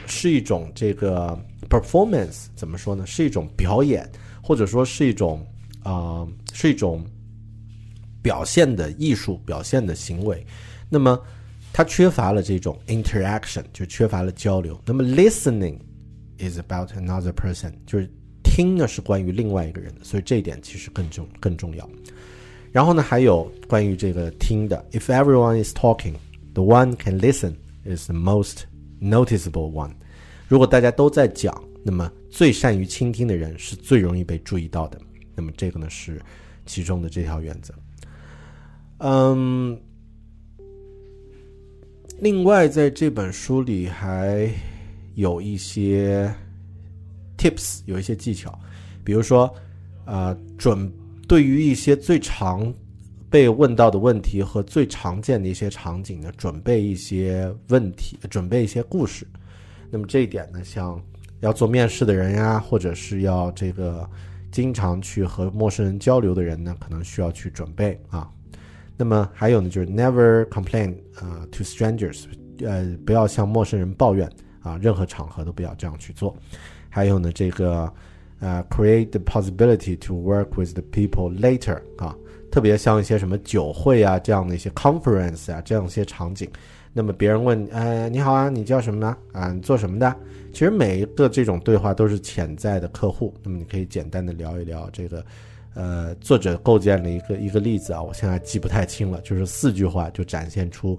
[0.07, 1.37] 是一种这个
[1.68, 3.05] performance 怎么说呢？
[3.05, 4.09] 是一种表演，
[4.40, 5.44] 或者说是一种
[5.83, 7.05] 啊、是一种
[8.23, 10.47] 表现的艺术、表现的行为。
[10.88, 11.21] 那么
[11.73, 14.81] 它缺乏了这种 interaction，就缺乏了交流。
[14.87, 15.77] 那么 listening
[16.38, 18.11] is about another person，就是
[18.42, 21.88] 听呢是关于另外一个人的，所以这一点其实更重更重要。
[22.70, 28.64] 然后呢，还有关于这个听的，if everyone is talking，the one can listen is the most
[29.01, 29.92] noticeable one。
[30.48, 35.01] 如果大家都在讲，那么最善于倾听的人是最容易被注意到的。
[35.35, 36.20] 那么这个呢是
[36.66, 37.72] 其中的这条原则。
[38.98, 39.81] 嗯，
[42.18, 44.51] 另外在这本书里还
[45.18, 46.33] 有一些
[47.37, 48.57] tips，有一些技巧，
[49.02, 49.52] 比如说，
[50.04, 50.88] 呃，准
[51.26, 52.72] 对于一些最常
[53.28, 59.26] 被问到的问题和最常见的一些场景呢，准备一些问题，准备一些故事。
[59.90, 61.02] 那么这一点呢，像
[61.40, 64.09] 要做面试的人呀，或者是要这个
[64.52, 68.31] 经常去和陌生人交流的人呢，可能需要去准备啊。
[68.96, 72.26] 那么还有呢，就是 never complain 啊、to strangers，
[72.61, 74.31] 呃，不要向陌生人抱怨
[74.62, 76.37] 啊，任何场合都不要这样去做。
[76.88, 77.92] 还有呢，这个
[78.40, 82.16] 呃，create the possibility to work with the people later 啊，
[82.51, 86.49] 特别像一些什么酒会啊这样的一些 conference 啊这样一些场景。
[86.92, 89.16] 那么别人问，呃，你好啊，你叫什么呢？
[89.33, 90.16] 啊，你做什么的？
[90.53, 93.33] 其实每一个这种对话都是潜在的客户。
[93.42, 95.25] 那么你可以简单的聊一聊这个，
[95.75, 100.99] 呃，作者构建了一个一个例子啊，我现在记不太清了，就是四句话就展现出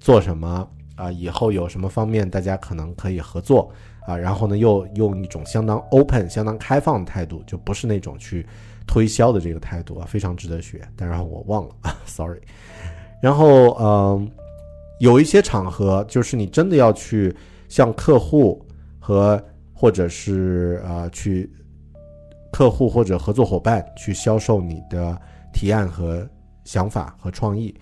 [0.00, 3.72] 做什么啊，以后有什么方面大家可能可以合作
[4.06, 8.46] 啊，然后呢又用一种相当 open、相当开放的态度，就不是那种去
[8.86, 10.80] 推销的这个态度啊，非常值得学。
[10.96, 12.40] 但然我忘了啊， sorry。
[13.22, 14.30] 然后嗯。
[15.00, 17.32] 有一些场合，就是你真的要去
[17.68, 18.60] 向客户
[18.98, 19.40] 和
[19.72, 21.48] 或者是呃去
[22.50, 25.16] 客户或者合作伙伴去销售你的
[25.52, 26.28] 提案和
[26.64, 27.72] 想法和创意，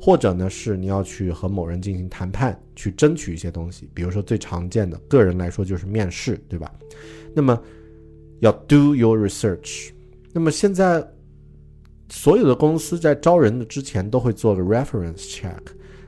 [0.00, 3.88] 或者呢是你要去和某人进行谈判，去争取一些东西。
[3.94, 6.72] 比如说最常见的个人来说就是面试，对吧？
[7.34, 7.60] 那么
[8.40, 9.90] 要 do your research。
[10.32, 11.06] 那么现在
[12.08, 15.60] 所有的公司在招人的之前都会做个 reference check。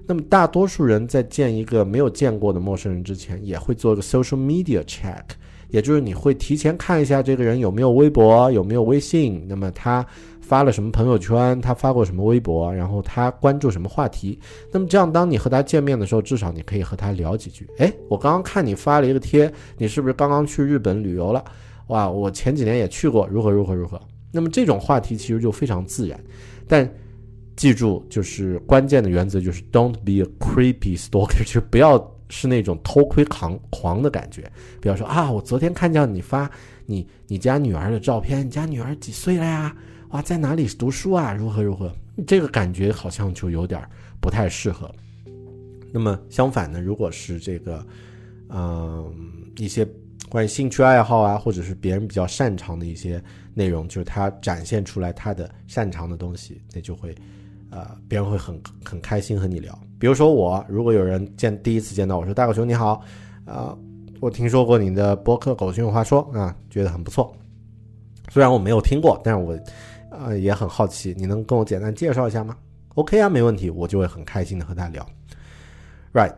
[0.07, 5.23] 那么大多数人在见一个没有见过的陌生人之前，也会做个 social media check，
[5.69, 10.07] 也就是你会提前看一下这个人有没有微博，有没有微信，那么他
[10.49, 14.41] 发了什么朋友圈，他发过什么微博，然后他关注什么话题。
[14.73, 17.69] 那么这样，当你和他见面的时候，至少你可以和他聊几句。
[17.77, 21.45] 哎，我刚刚看你发了一个贴，你是不是刚刚去日本旅游了？
[21.89, 24.01] 哇，我前几年也去过，如何如何如何。
[24.33, 26.19] 那么这种话题其实就非常自然，
[26.67, 26.91] 但。
[27.59, 34.49] 记住，就是关键的原则就是 don't be a creepy stalker，就不要是那种偷窥狂狂的感觉。
[34.81, 36.49] 不要说啊，我昨天看见你发
[36.87, 39.75] 你你家女儿的照片，你家女儿几岁了呀？
[40.11, 41.35] 哇，在哪里读书啊？
[41.35, 41.93] 如何如何？
[42.27, 43.83] 这个感觉好像就有点
[44.21, 44.91] 不太适合。
[45.93, 47.85] 那么相反呢，如果是这个，
[48.49, 49.13] 嗯，
[49.57, 49.87] 一些
[50.29, 53.23] 关于兴趣爱好啊，或者是别人比较擅长的一些
[53.55, 57.15] 内容，就是他展现出来他的擅长的东西，那就会。
[57.71, 59.79] 呃，别人会很很开心和你聊。
[59.99, 63.03] 比如说我，如果有人见第一次见到我说大狗熊你好，
[63.45, 63.77] 啊，
[64.21, 67.31] 我听说过你的博客《狗熊有话说》啊，觉得很不错。
[68.31, 69.55] 虽然我没有听过，但是我
[70.11, 72.57] 呃也很好奇，你能跟我简单介绍一下吗
[72.95, 75.07] ？OK 啊，没问题，我就会很开心的和他聊。
[76.13, 76.35] Right，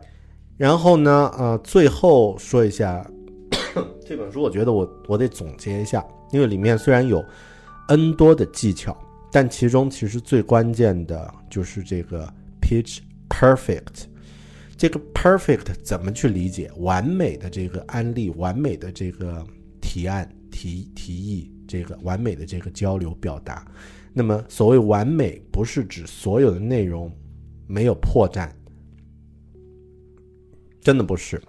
[0.57, 3.05] 然后呢，呃，最后说一下
[4.05, 7.23] 这本书，我觉得我我得总结一下，因为里面虽然有
[7.87, 8.97] N 多的技巧。
[9.33, 12.27] 但其中其实最关键的就是这个
[12.61, 12.97] pitch
[13.29, 14.03] perfect，
[14.75, 16.69] 这个 perfect 怎么去理解？
[16.79, 19.41] 完美的这个案例，完美的这个
[19.79, 23.65] 提案、提提议，这个完美的这个交流表达。
[24.13, 27.09] 那么所谓完美，不是指所有的内容
[27.65, 28.49] 没有破绽，
[30.81, 31.41] 真的不是。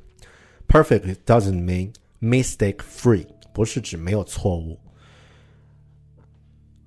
[0.69, 4.79] Perfect doesn't mean mistake free，不是指没有错误。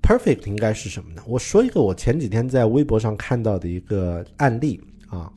[0.02, 1.22] Perfect 应该是什么呢？
[1.28, 5.30] 我说一个我前几天在微博上看到的一个案例啊，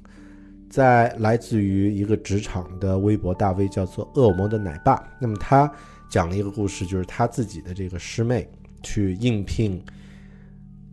[0.70, 5.03] 在来自于一个职场的微博大 V 叫做恶魔的奶爸。
[5.20, 5.70] 那么他
[6.09, 8.49] 讲了一个故事，就是他自己的这个师妹
[8.83, 9.83] 去应聘，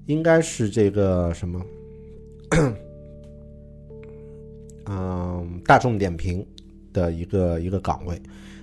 [0.05, 1.65] 应该是这个什么，
[4.85, 6.45] 嗯，大众点评
[6.93, 8.21] 的一个一个岗位，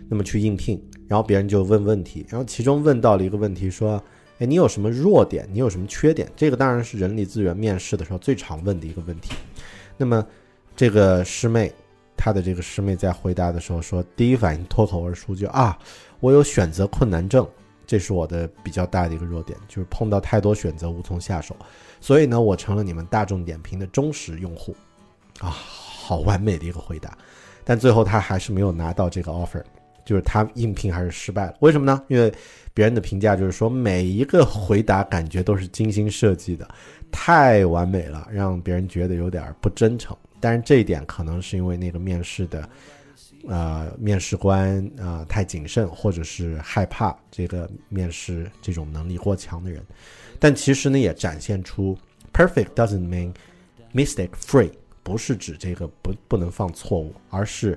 [0.08, 4.02] 那么去应聘，然后别人就问问题，然后其中问到了一个问题说。
[4.38, 5.48] 哎，你有什么弱点？
[5.52, 6.28] 你有什么缺点？
[6.34, 9.30] 这个当然是人力资源面试的时候最常问的一个问题。
[9.96, 10.26] 那么，
[10.74, 11.72] 这个师妹，
[12.16, 15.78] 她的这个师妹在回答的时候说，第一反应脱口而出就啊，
[16.22, 17.44] 我有选择困难症，
[17.84, 21.56] 这是我的比较大的一个弱点，就是碰到太多选择无从下手。
[22.00, 24.72] 所以呢，我成了你们大众点评的忠实用户。
[25.40, 27.18] 啊，好完美的一个回答，
[27.64, 29.64] 但最后他还是没有拿到这个 offer，
[30.04, 31.56] 就是他应聘还是失败了。
[31.58, 32.00] 为什么呢？
[32.06, 32.32] 因为
[32.72, 36.68] 别人的评价就是说每一个回答感觉都是精心设计的，
[37.10, 40.16] 太完美了，让别人觉得有点不真诚。
[40.38, 42.68] 但是这一点可能是因为那个面试的，
[43.48, 49.84] 呃，面试官啊太谨慎，或者是害怕这个面试这种能力过强的人。
[50.38, 51.98] 但其实呢，也展现出
[52.32, 53.32] perfect doesn't mean
[53.92, 54.70] mistake free。
[55.04, 57.76] 不是指这个不不能犯错误，而是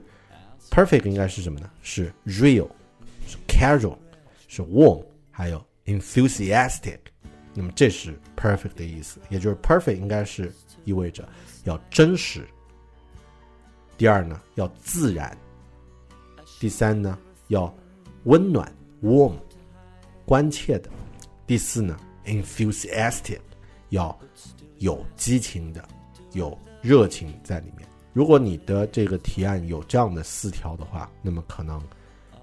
[0.70, 1.68] perfect 应该是什么呢？
[1.82, 2.70] 是 real，
[3.26, 3.98] 是 casual，
[4.48, 7.00] 是 warm，还有 enthusiastic。
[7.56, 10.54] 那么这是 perfect 的意思，也就是 perfect 应该是
[10.84, 11.28] 意味着
[11.64, 12.46] 要真实。
[13.98, 15.36] 第二呢，要自然。
[16.66, 17.16] 第三呢，
[17.50, 17.72] 要
[18.24, 18.68] 温暖
[19.04, 19.34] warm，
[20.26, 20.90] 关切的。
[21.46, 21.96] 第四呢
[22.26, 23.38] ，enthusiastic，
[23.90, 24.18] 要
[24.80, 25.88] 有激情的，
[26.32, 26.58] 有。
[26.82, 27.88] 热情在里面。
[28.14, 31.80] 如果你的这个提案有这样的四条的话，那么可能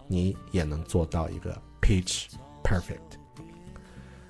[0.07, 2.27] 你也能做到一个 pitch
[2.63, 3.19] perfect。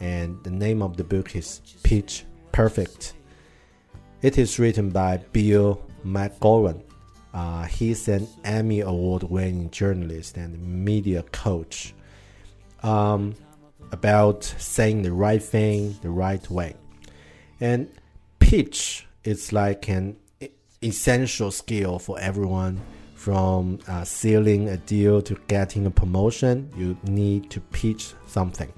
[0.00, 3.14] And the name of the book is Pitch Perfect.
[4.20, 6.82] It is written by Bill McGowan.
[7.32, 11.94] Uh, he's an Emmy Award winning journalist and media coach.
[12.82, 13.34] Um,
[13.92, 16.74] about saying the right thing the right way.
[17.60, 17.88] And
[18.40, 20.16] pitch is like an
[20.82, 22.80] essential skill for everyone.
[23.14, 28.72] From uh, sealing a deal to getting a promotion, you need to pitch something.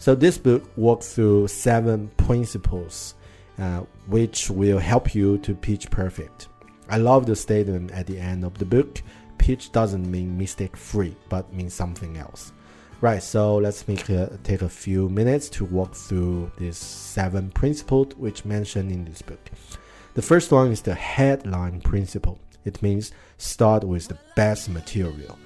[0.00, 3.14] So this book walks through seven principles,
[3.60, 6.48] uh, which will help you to pitch perfect.
[6.88, 9.02] I love the statement at the end of the book.
[9.38, 12.52] Pitch doesn't mean mistake free, but means something else.
[13.00, 18.14] Right, so let's make a, take a few minutes to walk through these seven principles
[18.16, 19.50] which mentioned in this book.
[20.14, 22.38] The first one is the headline principle.
[22.64, 25.38] It means start with the best material.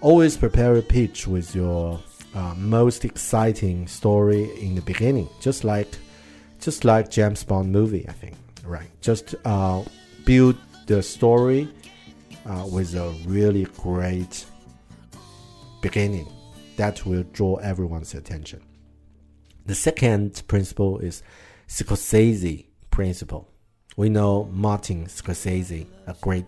[0.00, 2.00] Always prepare a pitch with your
[2.34, 5.98] uh, most exciting story in the beginning, just like
[6.60, 8.34] just like James Bond movie, I think.
[8.64, 9.84] Right, just uh,
[10.24, 10.56] build
[10.86, 11.68] the story
[12.46, 14.44] uh, with a really great
[15.80, 16.28] beginning
[16.76, 18.60] that will draw everyone's attention.
[19.66, 21.22] The second principle is
[21.68, 23.48] Scorsese principle.
[23.96, 26.46] We know Martin Scorsese, a great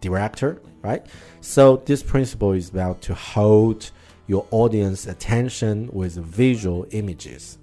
[0.00, 1.06] director, right?
[1.40, 3.90] So this principle is about to hold
[4.26, 7.58] your audience attention with visual images,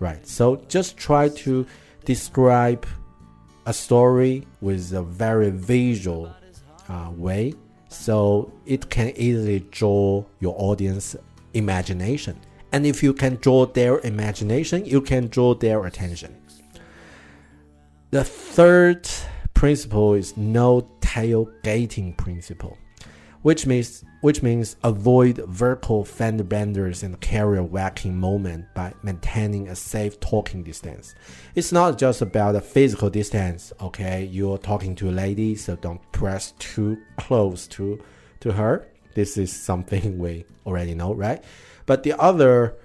[0.00, 0.26] right?
[0.26, 1.66] So just try to
[2.04, 2.86] describe
[3.68, 6.34] a story with a very visual
[6.88, 7.52] uh, way
[7.90, 11.14] so it can easily draw your audience
[11.52, 12.34] imagination.
[12.72, 16.34] And if you can draw their imagination, you can draw their attention.
[18.10, 19.06] The third
[19.52, 22.78] principle is no tailgating principle,
[23.48, 29.74] which means which means avoid vertical fender benders and carrier whacking moment by maintaining a
[29.74, 31.14] safe talking distance.
[31.54, 34.22] It's not just about a physical distance, okay?
[34.26, 37.98] You're talking to a lady, so don't press too close to
[38.40, 38.86] to her.
[39.14, 41.42] This is something we already know, right?
[41.86, 42.76] But the other,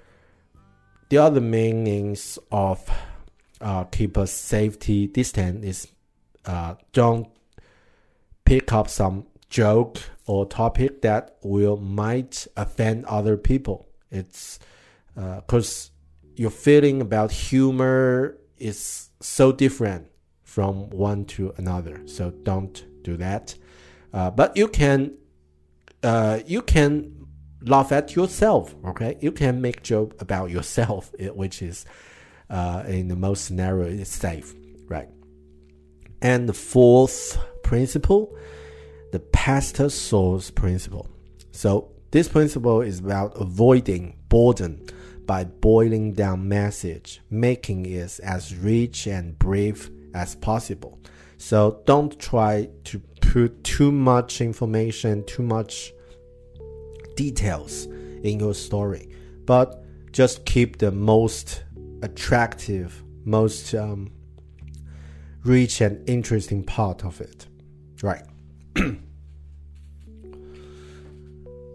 [1.10, 2.90] the other meanings of
[3.60, 5.88] uh, keep a safety distance is
[6.46, 7.28] uh, don't
[8.46, 13.88] pick up some joke or topic that will might offend other people.
[14.10, 14.58] It's
[15.14, 20.08] because uh, your feeling about humor is so different
[20.42, 22.02] from one to another.
[22.08, 23.56] So don't do that.
[24.12, 25.14] Uh, but you can
[26.02, 27.28] uh, you can
[27.62, 28.74] laugh at yourself.
[28.86, 31.86] Okay, you can make joke about yourself, which is
[32.50, 34.56] uh, in the most scenario is safe,
[34.88, 35.10] right?
[36.24, 38.36] And the fourth principle,
[39.14, 41.08] the pastor source principle.
[41.52, 44.88] So this principle is about avoiding boredom
[45.28, 51.00] by boiling down message, making it as rich and brief as possible.
[51.38, 55.94] So don't try to put too much information, too much
[57.16, 57.86] details
[58.24, 59.10] in your story,
[59.46, 61.66] but just keep the most
[62.02, 64.12] attractive, most um,
[65.44, 67.46] rich and interesting part of it.
[68.02, 68.24] Right.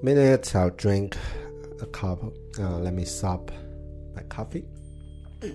[0.03, 1.17] Minute, I'll drink
[1.81, 2.23] a cup.
[2.59, 3.51] Uh, let me sup
[4.15, 4.65] my coffee.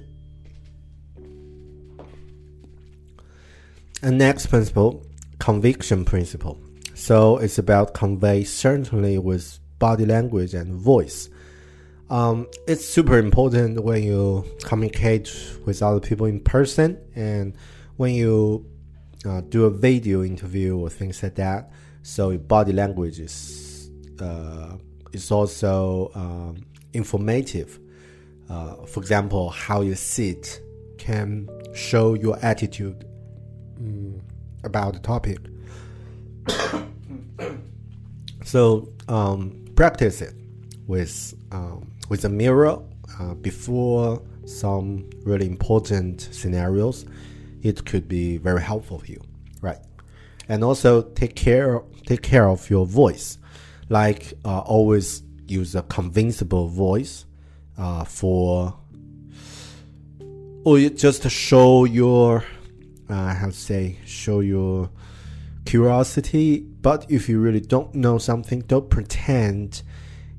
[4.02, 5.06] And next principle,
[5.40, 6.60] conviction principle.
[6.94, 11.30] So it's about convey certainly with body language and voice.
[12.10, 15.34] Um, it's super important when you communicate
[15.66, 17.56] with other people in person and
[17.96, 18.66] when you
[19.26, 21.72] uh, do a video interview or things like that.
[22.02, 24.78] So body language is uh,
[25.12, 27.80] is also um, informative.
[28.50, 30.62] Uh, for example, how you sit
[30.98, 33.06] can show your attitude
[33.80, 34.22] um,
[34.64, 35.40] about the topic.
[38.44, 40.34] so um, practice it
[40.88, 42.82] with um, with a mirror
[43.20, 47.06] uh, before some really important scenarios.
[47.64, 49.22] It could be very helpful for you,
[49.62, 49.80] right?
[50.50, 53.38] And also take care take care of your voice,
[53.90, 57.26] like uh, always use a convincible voice
[57.78, 58.76] uh, for
[60.66, 62.44] or just to show your
[63.10, 64.90] uh, how to say show your
[65.66, 66.60] curiosity.
[66.60, 69.84] But if you really don't know something, don't pretend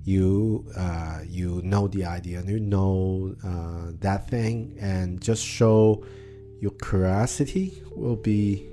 [0.04, 6.04] you uh, you know the idea, and you know uh, that thing, and just show
[6.60, 8.66] your curiosity will be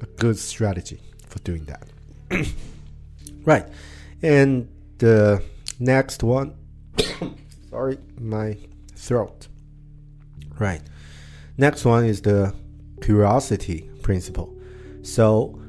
[0.00, 1.88] a good strategy for doing that.
[3.44, 3.66] right,
[4.22, 4.68] and
[4.98, 5.42] the
[5.78, 6.54] next one,
[7.70, 8.56] sorry, my
[8.94, 9.48] throat.
[10.58, 10.82] Right,
[11.58, 12.54] next one is the
[13.02, 14.56] curiosity principle.
[15.02, 15.60] So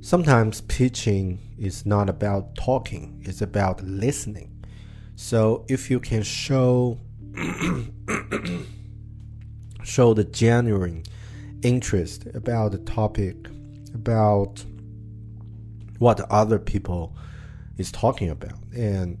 [0.00, 4.64] sometimes pitching is not about talking, it's about listening.
[5.16, 6.98] So if you can show
[9.88, 11.02] show the genuine
[11.62, 13.36] interest about the topic,
[13.94, 14.64] about
[15.98, 17.16] what other people
[17.78, 19.18] is talking about, and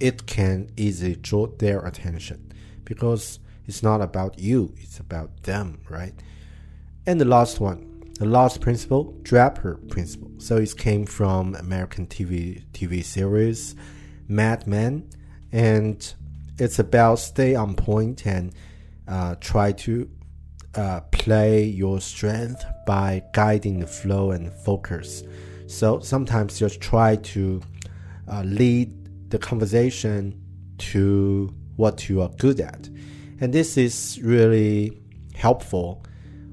[0.00, 2.52] it can easily draw their attention
[2.84, 6.14] because it's not about you, it's about them, right?
[7.06, 10.30] And the last one, the last principle, Draper principle.
[10.38, 13.76] So it came from American TV TV series
[14.28, 15.08] Mad Men,
[15.52, 16.14] and
[16.58, 18.52] it's about stay on point and
[19.08, 20.08] uh, try to
[20.74, 25.22] uh, play your strength by guiding the flow and focus.
[25.66, 27.62] So sometimes just try to
[28.30, 30.40] uh, lead the conversation
[30.78, 32.88] to what you are good at,
[33.40, 35.02] and this is really
[35.34, 36.04] helpful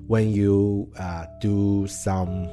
[0.07, 2.49] when you uh, do some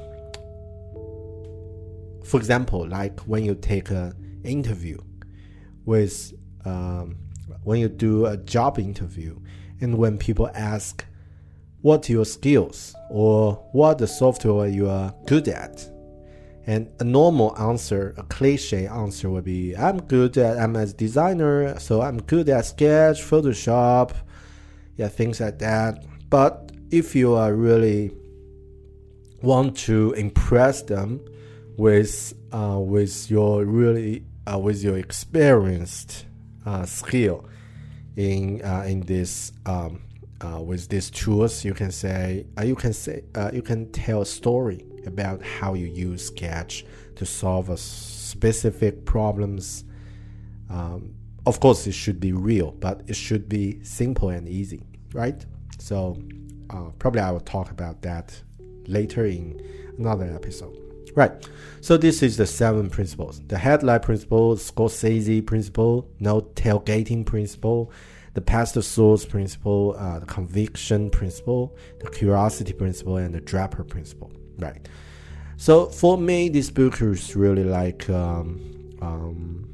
[2.23, 4.13] for example like when you take an
[4.45, 4.97] interview
[5.85, 6.33] with
[6.63, 7.17] um,
[7.63, 9.37] when you do a job interview
[9.81, 11.05] and when people ask
[11.81, 15.87] what your skills or what the software you are good at?
[16.67, 21.79] And a normal answer a cliche answer would be i'm good at i'm a designer
[21.79, 24.13] so i'm good at sketch photoshop
[25.01, 26.03] yeah things like that.
[26.29, 28.11] But if you are really
[29.41, 31.19] want to impress them
[31.77, 36.25] with uh, with your really uh, with your experienced
[36.65, 37.45] uh, skill
[38.15, 40.01] in uh, in this um,
[40.41, 44.25] uh, with these tools, you can say uh, you can say you can tell a
[44.25, 46.85] story about how you use Sketch
[47.15, 49.83] to solve a specific problems.
[50.69, 54.83] Um, of course, it should be real, but it should be simple and easy,
[55.13, 55.43] right?
[55.79, 56.17] So
[56.69, 58.41] uh, probably I will talk about that
[58.87, 59.59] later in
[59.97, 60.90] another episode.
[61.15, 61.31] Right.
[61.81, 67.91] So this is the seven principles: the headlight principle, Scorsese principle, no tailgating principle,
[68.33, 74.31] the pastor source principle, uh, the conviction principle, the curiosity principle, and the Draper principle.
[74.57, 74.87] Right.
[75.57, 79.69] So for me, this book is really like um, um,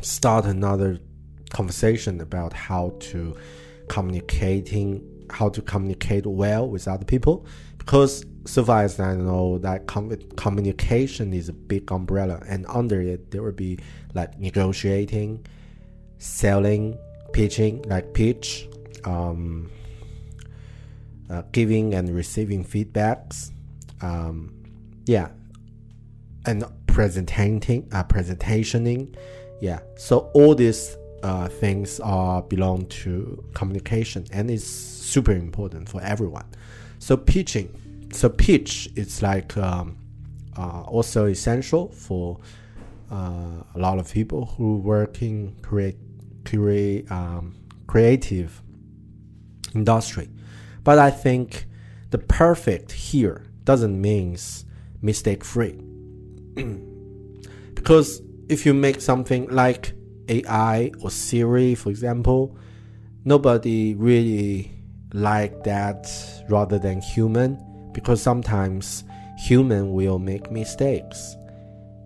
[0.00, 0.98] start another
[1.50, 3.36] conversation about how to
[3.88, 7.46] communicating how to communicate well with other people
[7.78, 13.00] because so far as I know that com- communication is a big umbrella and under
[13.00, 13.78] it there will be
[14.14, 15.46] like negotiating,
[16.18, 16.98] selling,
[17.32, 18.68] pitching like pitch,
[19.04, 19.70] um,
[21.28, 23.50] uh, giving and receiving feedbacks,
[24.02, 24.52] um,
[25.06, 25.28] yeah,
[26.46, 29.14] and presenting, uh, presentationing,
[29.60, 29.80] yeah.
[29.96, 36.46] So all these uh, things are belong to communication and it's super important for everyone.
[36.98, 39.96] So pitching, so pitch is like um,
[40.56, 42.38] uh, also essential for
[43.10, 45.96] uh, a lot of people who work in create,
[46.44, 47.56] create um,
[47.86, 48.62] creative
[49.74, 50.28] industry.
[50.84, 51.66] But I think
[52.10, 54.36] the perfect here doesn't mean
[55.02, 55.80] mistake free.
[57.74, 59.92] because if you make something like
[60.28, 62.56] AI or Siri, for example,
[63.24, 64.79] nobody really
[65.12, 66.08] like that
[66.48, 67.58] rather than human
[67.92, 69.04] because sometimes
[69.38, 71.36] human will make mistakes.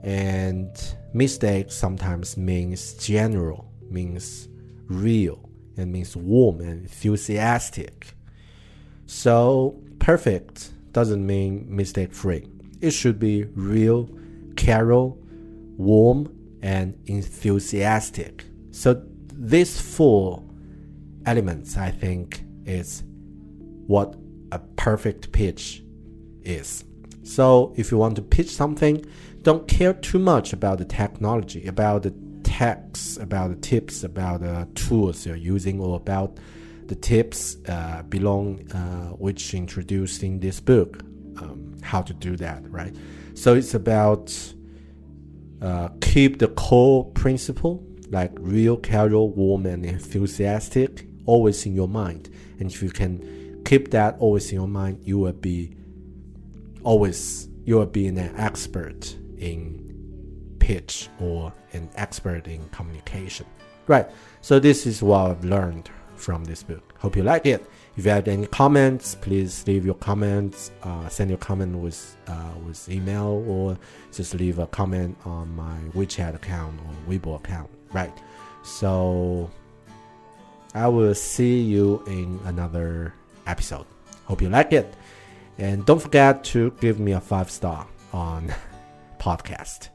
[0.02, 0.70] And
[1.12, 4.48] mistakes sometimes means general means
[4.88, 8.14] real and means warm and enthusiastic.
[9.06, 12.46] So perfect doesn't mean mistake free
[12.84, 14.08] it should be real
[14.56, 15.18] carol
[15.76, 16.30] warm
[16.62, 18.44] and enthusiastic.
[18.70, 19.02] So
[19.32, 20.42] these four
[21.26, 23.02] elements i think is
[23.86, 24.16] what
[24.52, 25.82] a perfect pitch
[26.42, 26.84] is.
[27.22, 29.04] So if you want to pitch something,
[29.42, 34.68] don't care too much about the technology, about the text, about the tips, about the
[34.74, 36.38] tools you're using, or about
[36.86, 41.02] the tips uh, belong uh, which introduced in this book.
[41.38, 42.94] Um, how to do that, right?
[43.34, 44.32] So it's about
[45.60, 52.30] uh, keep the core principle like real, casual, warm, and enthusiastic always in your mind.
[52.58, 55.76] And if you can keep that always in your mind, you will be
[56.82, 63.46] always you will be an expert in pitch or an expert in communication.
[63.86, 64.08] Right.
[64.40, 66.94] So this is what I've learned from this book.
[66.98, 67.66] Hope you like it.
[67.96, 70.70] If you have any comments, please leave your comments.
[70.82, 73.78] Uh, send your comment with uh, with email or
[74.12, 77.70] just leave a comment on my WeChat account or Weibo account.
[77.92, 78.16] Right.
[78.62, 79.50] So
[80.74, 83.14] I will see you in another
[83.46, 83.86] episode.
[84.24, 84.92] Hope you like it.
[85.58, 88.52] And don't forget to give me a five star on
[89.20, 89.88] podcast.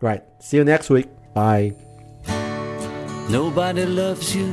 [0.00, 0.24] Right.
[0.40, 1.08] See you next week.
[1.34, 1.74] Bye.
[3.28, 4.46] Nobody loves you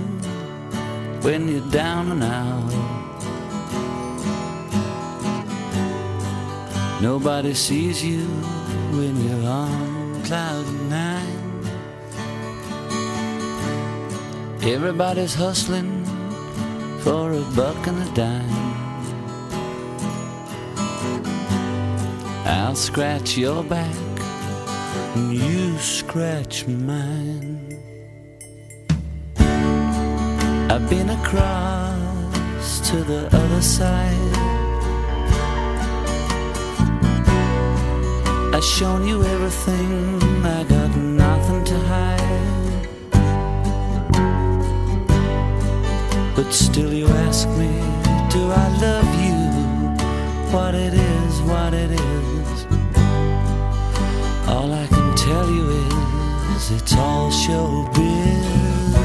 [1.21, 2.99] when you're down and out.
[7.01, 8.25] Nobody sees you
[8.91, 11.38] when you're on cloud nine.
[14.61, 16.03] Everybody's hustling
[16.99, 18.69] for a buck and a dime.
[22.45, 23.95] I'll scratch your back
[25.15, 27.79] and you scratch mine.
[30.69, 34.35] I've been across to the other side.
[38.53, 40.98] I've shown you everything, I got
[46.41, 47.67] But still you ask me,
[48.31, 49.39] do I love you?
[50.53, 52.65] What it is, what it is.
[54.47, 55.67] All I can tell you
[56.55, 58.95] is it's all showbiz.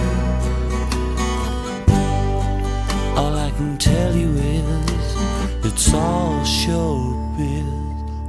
[3.16, 5.16] All I can tell you is
[5.64, 7.66] it's all showbiz.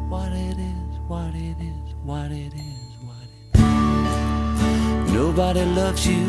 [0.09, 5.13] What it is, what it is, what it is, what it is.
[5.13, 6.25] Nobody loves you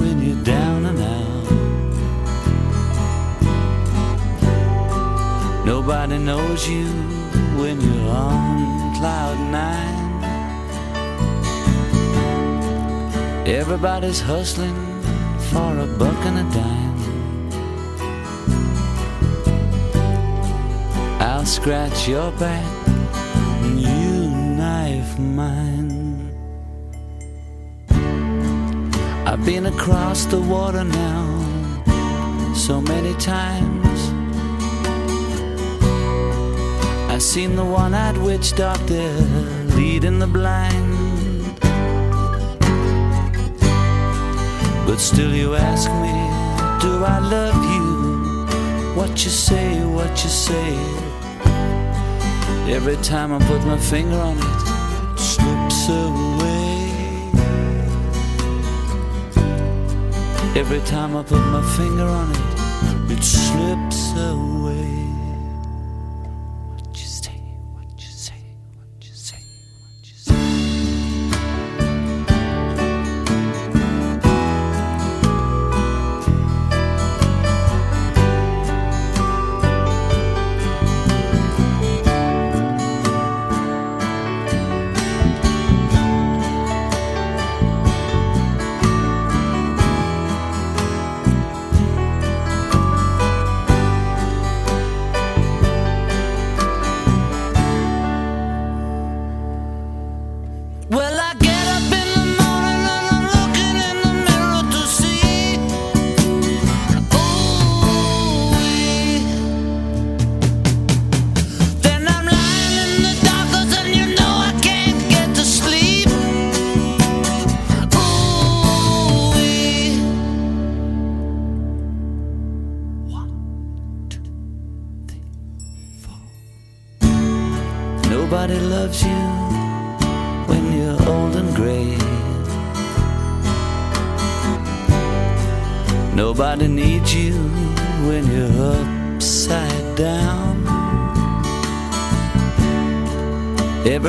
[0.00, 1.31] when you're down and out.
[5.64, 6.86] Nobody knows you
[7.56, 10.02] when you're on cloud nine.
[13.46, 14.74] Everybody's hustling
[15.50, 16.92] for a buck and a dime.
[21.20, 22.88] I'll scratch your back
[23.62, 26.28] and you knife mine.
[29.26, 33.81] I've been across the water now so many times.
[37.22, 39.08] Seen the one-eyed witch doctor
[39.76, 41.54] leading the blind.
[44.84, 46.12] But still you ask me,
[46.82, 48.96] do I love you?
[48.96, 50.74] What you say, what you say.
[52.68, 56.90] Every time I put my finger on it, it slips away.
[60.60, 64.61] Every time I put my finger on it, it slips away.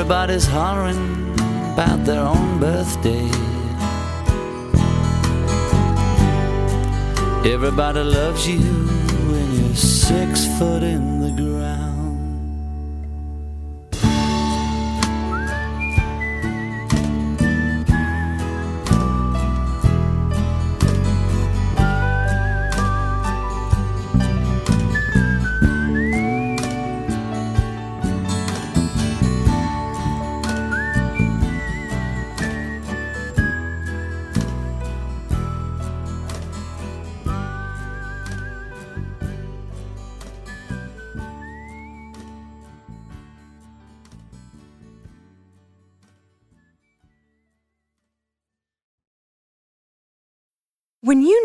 [0.04, 1.32] Everybody's hollering
[1.72, 3.24] about their own birthday.
[7.50, 11.13] Everybody loves you when you're six foot in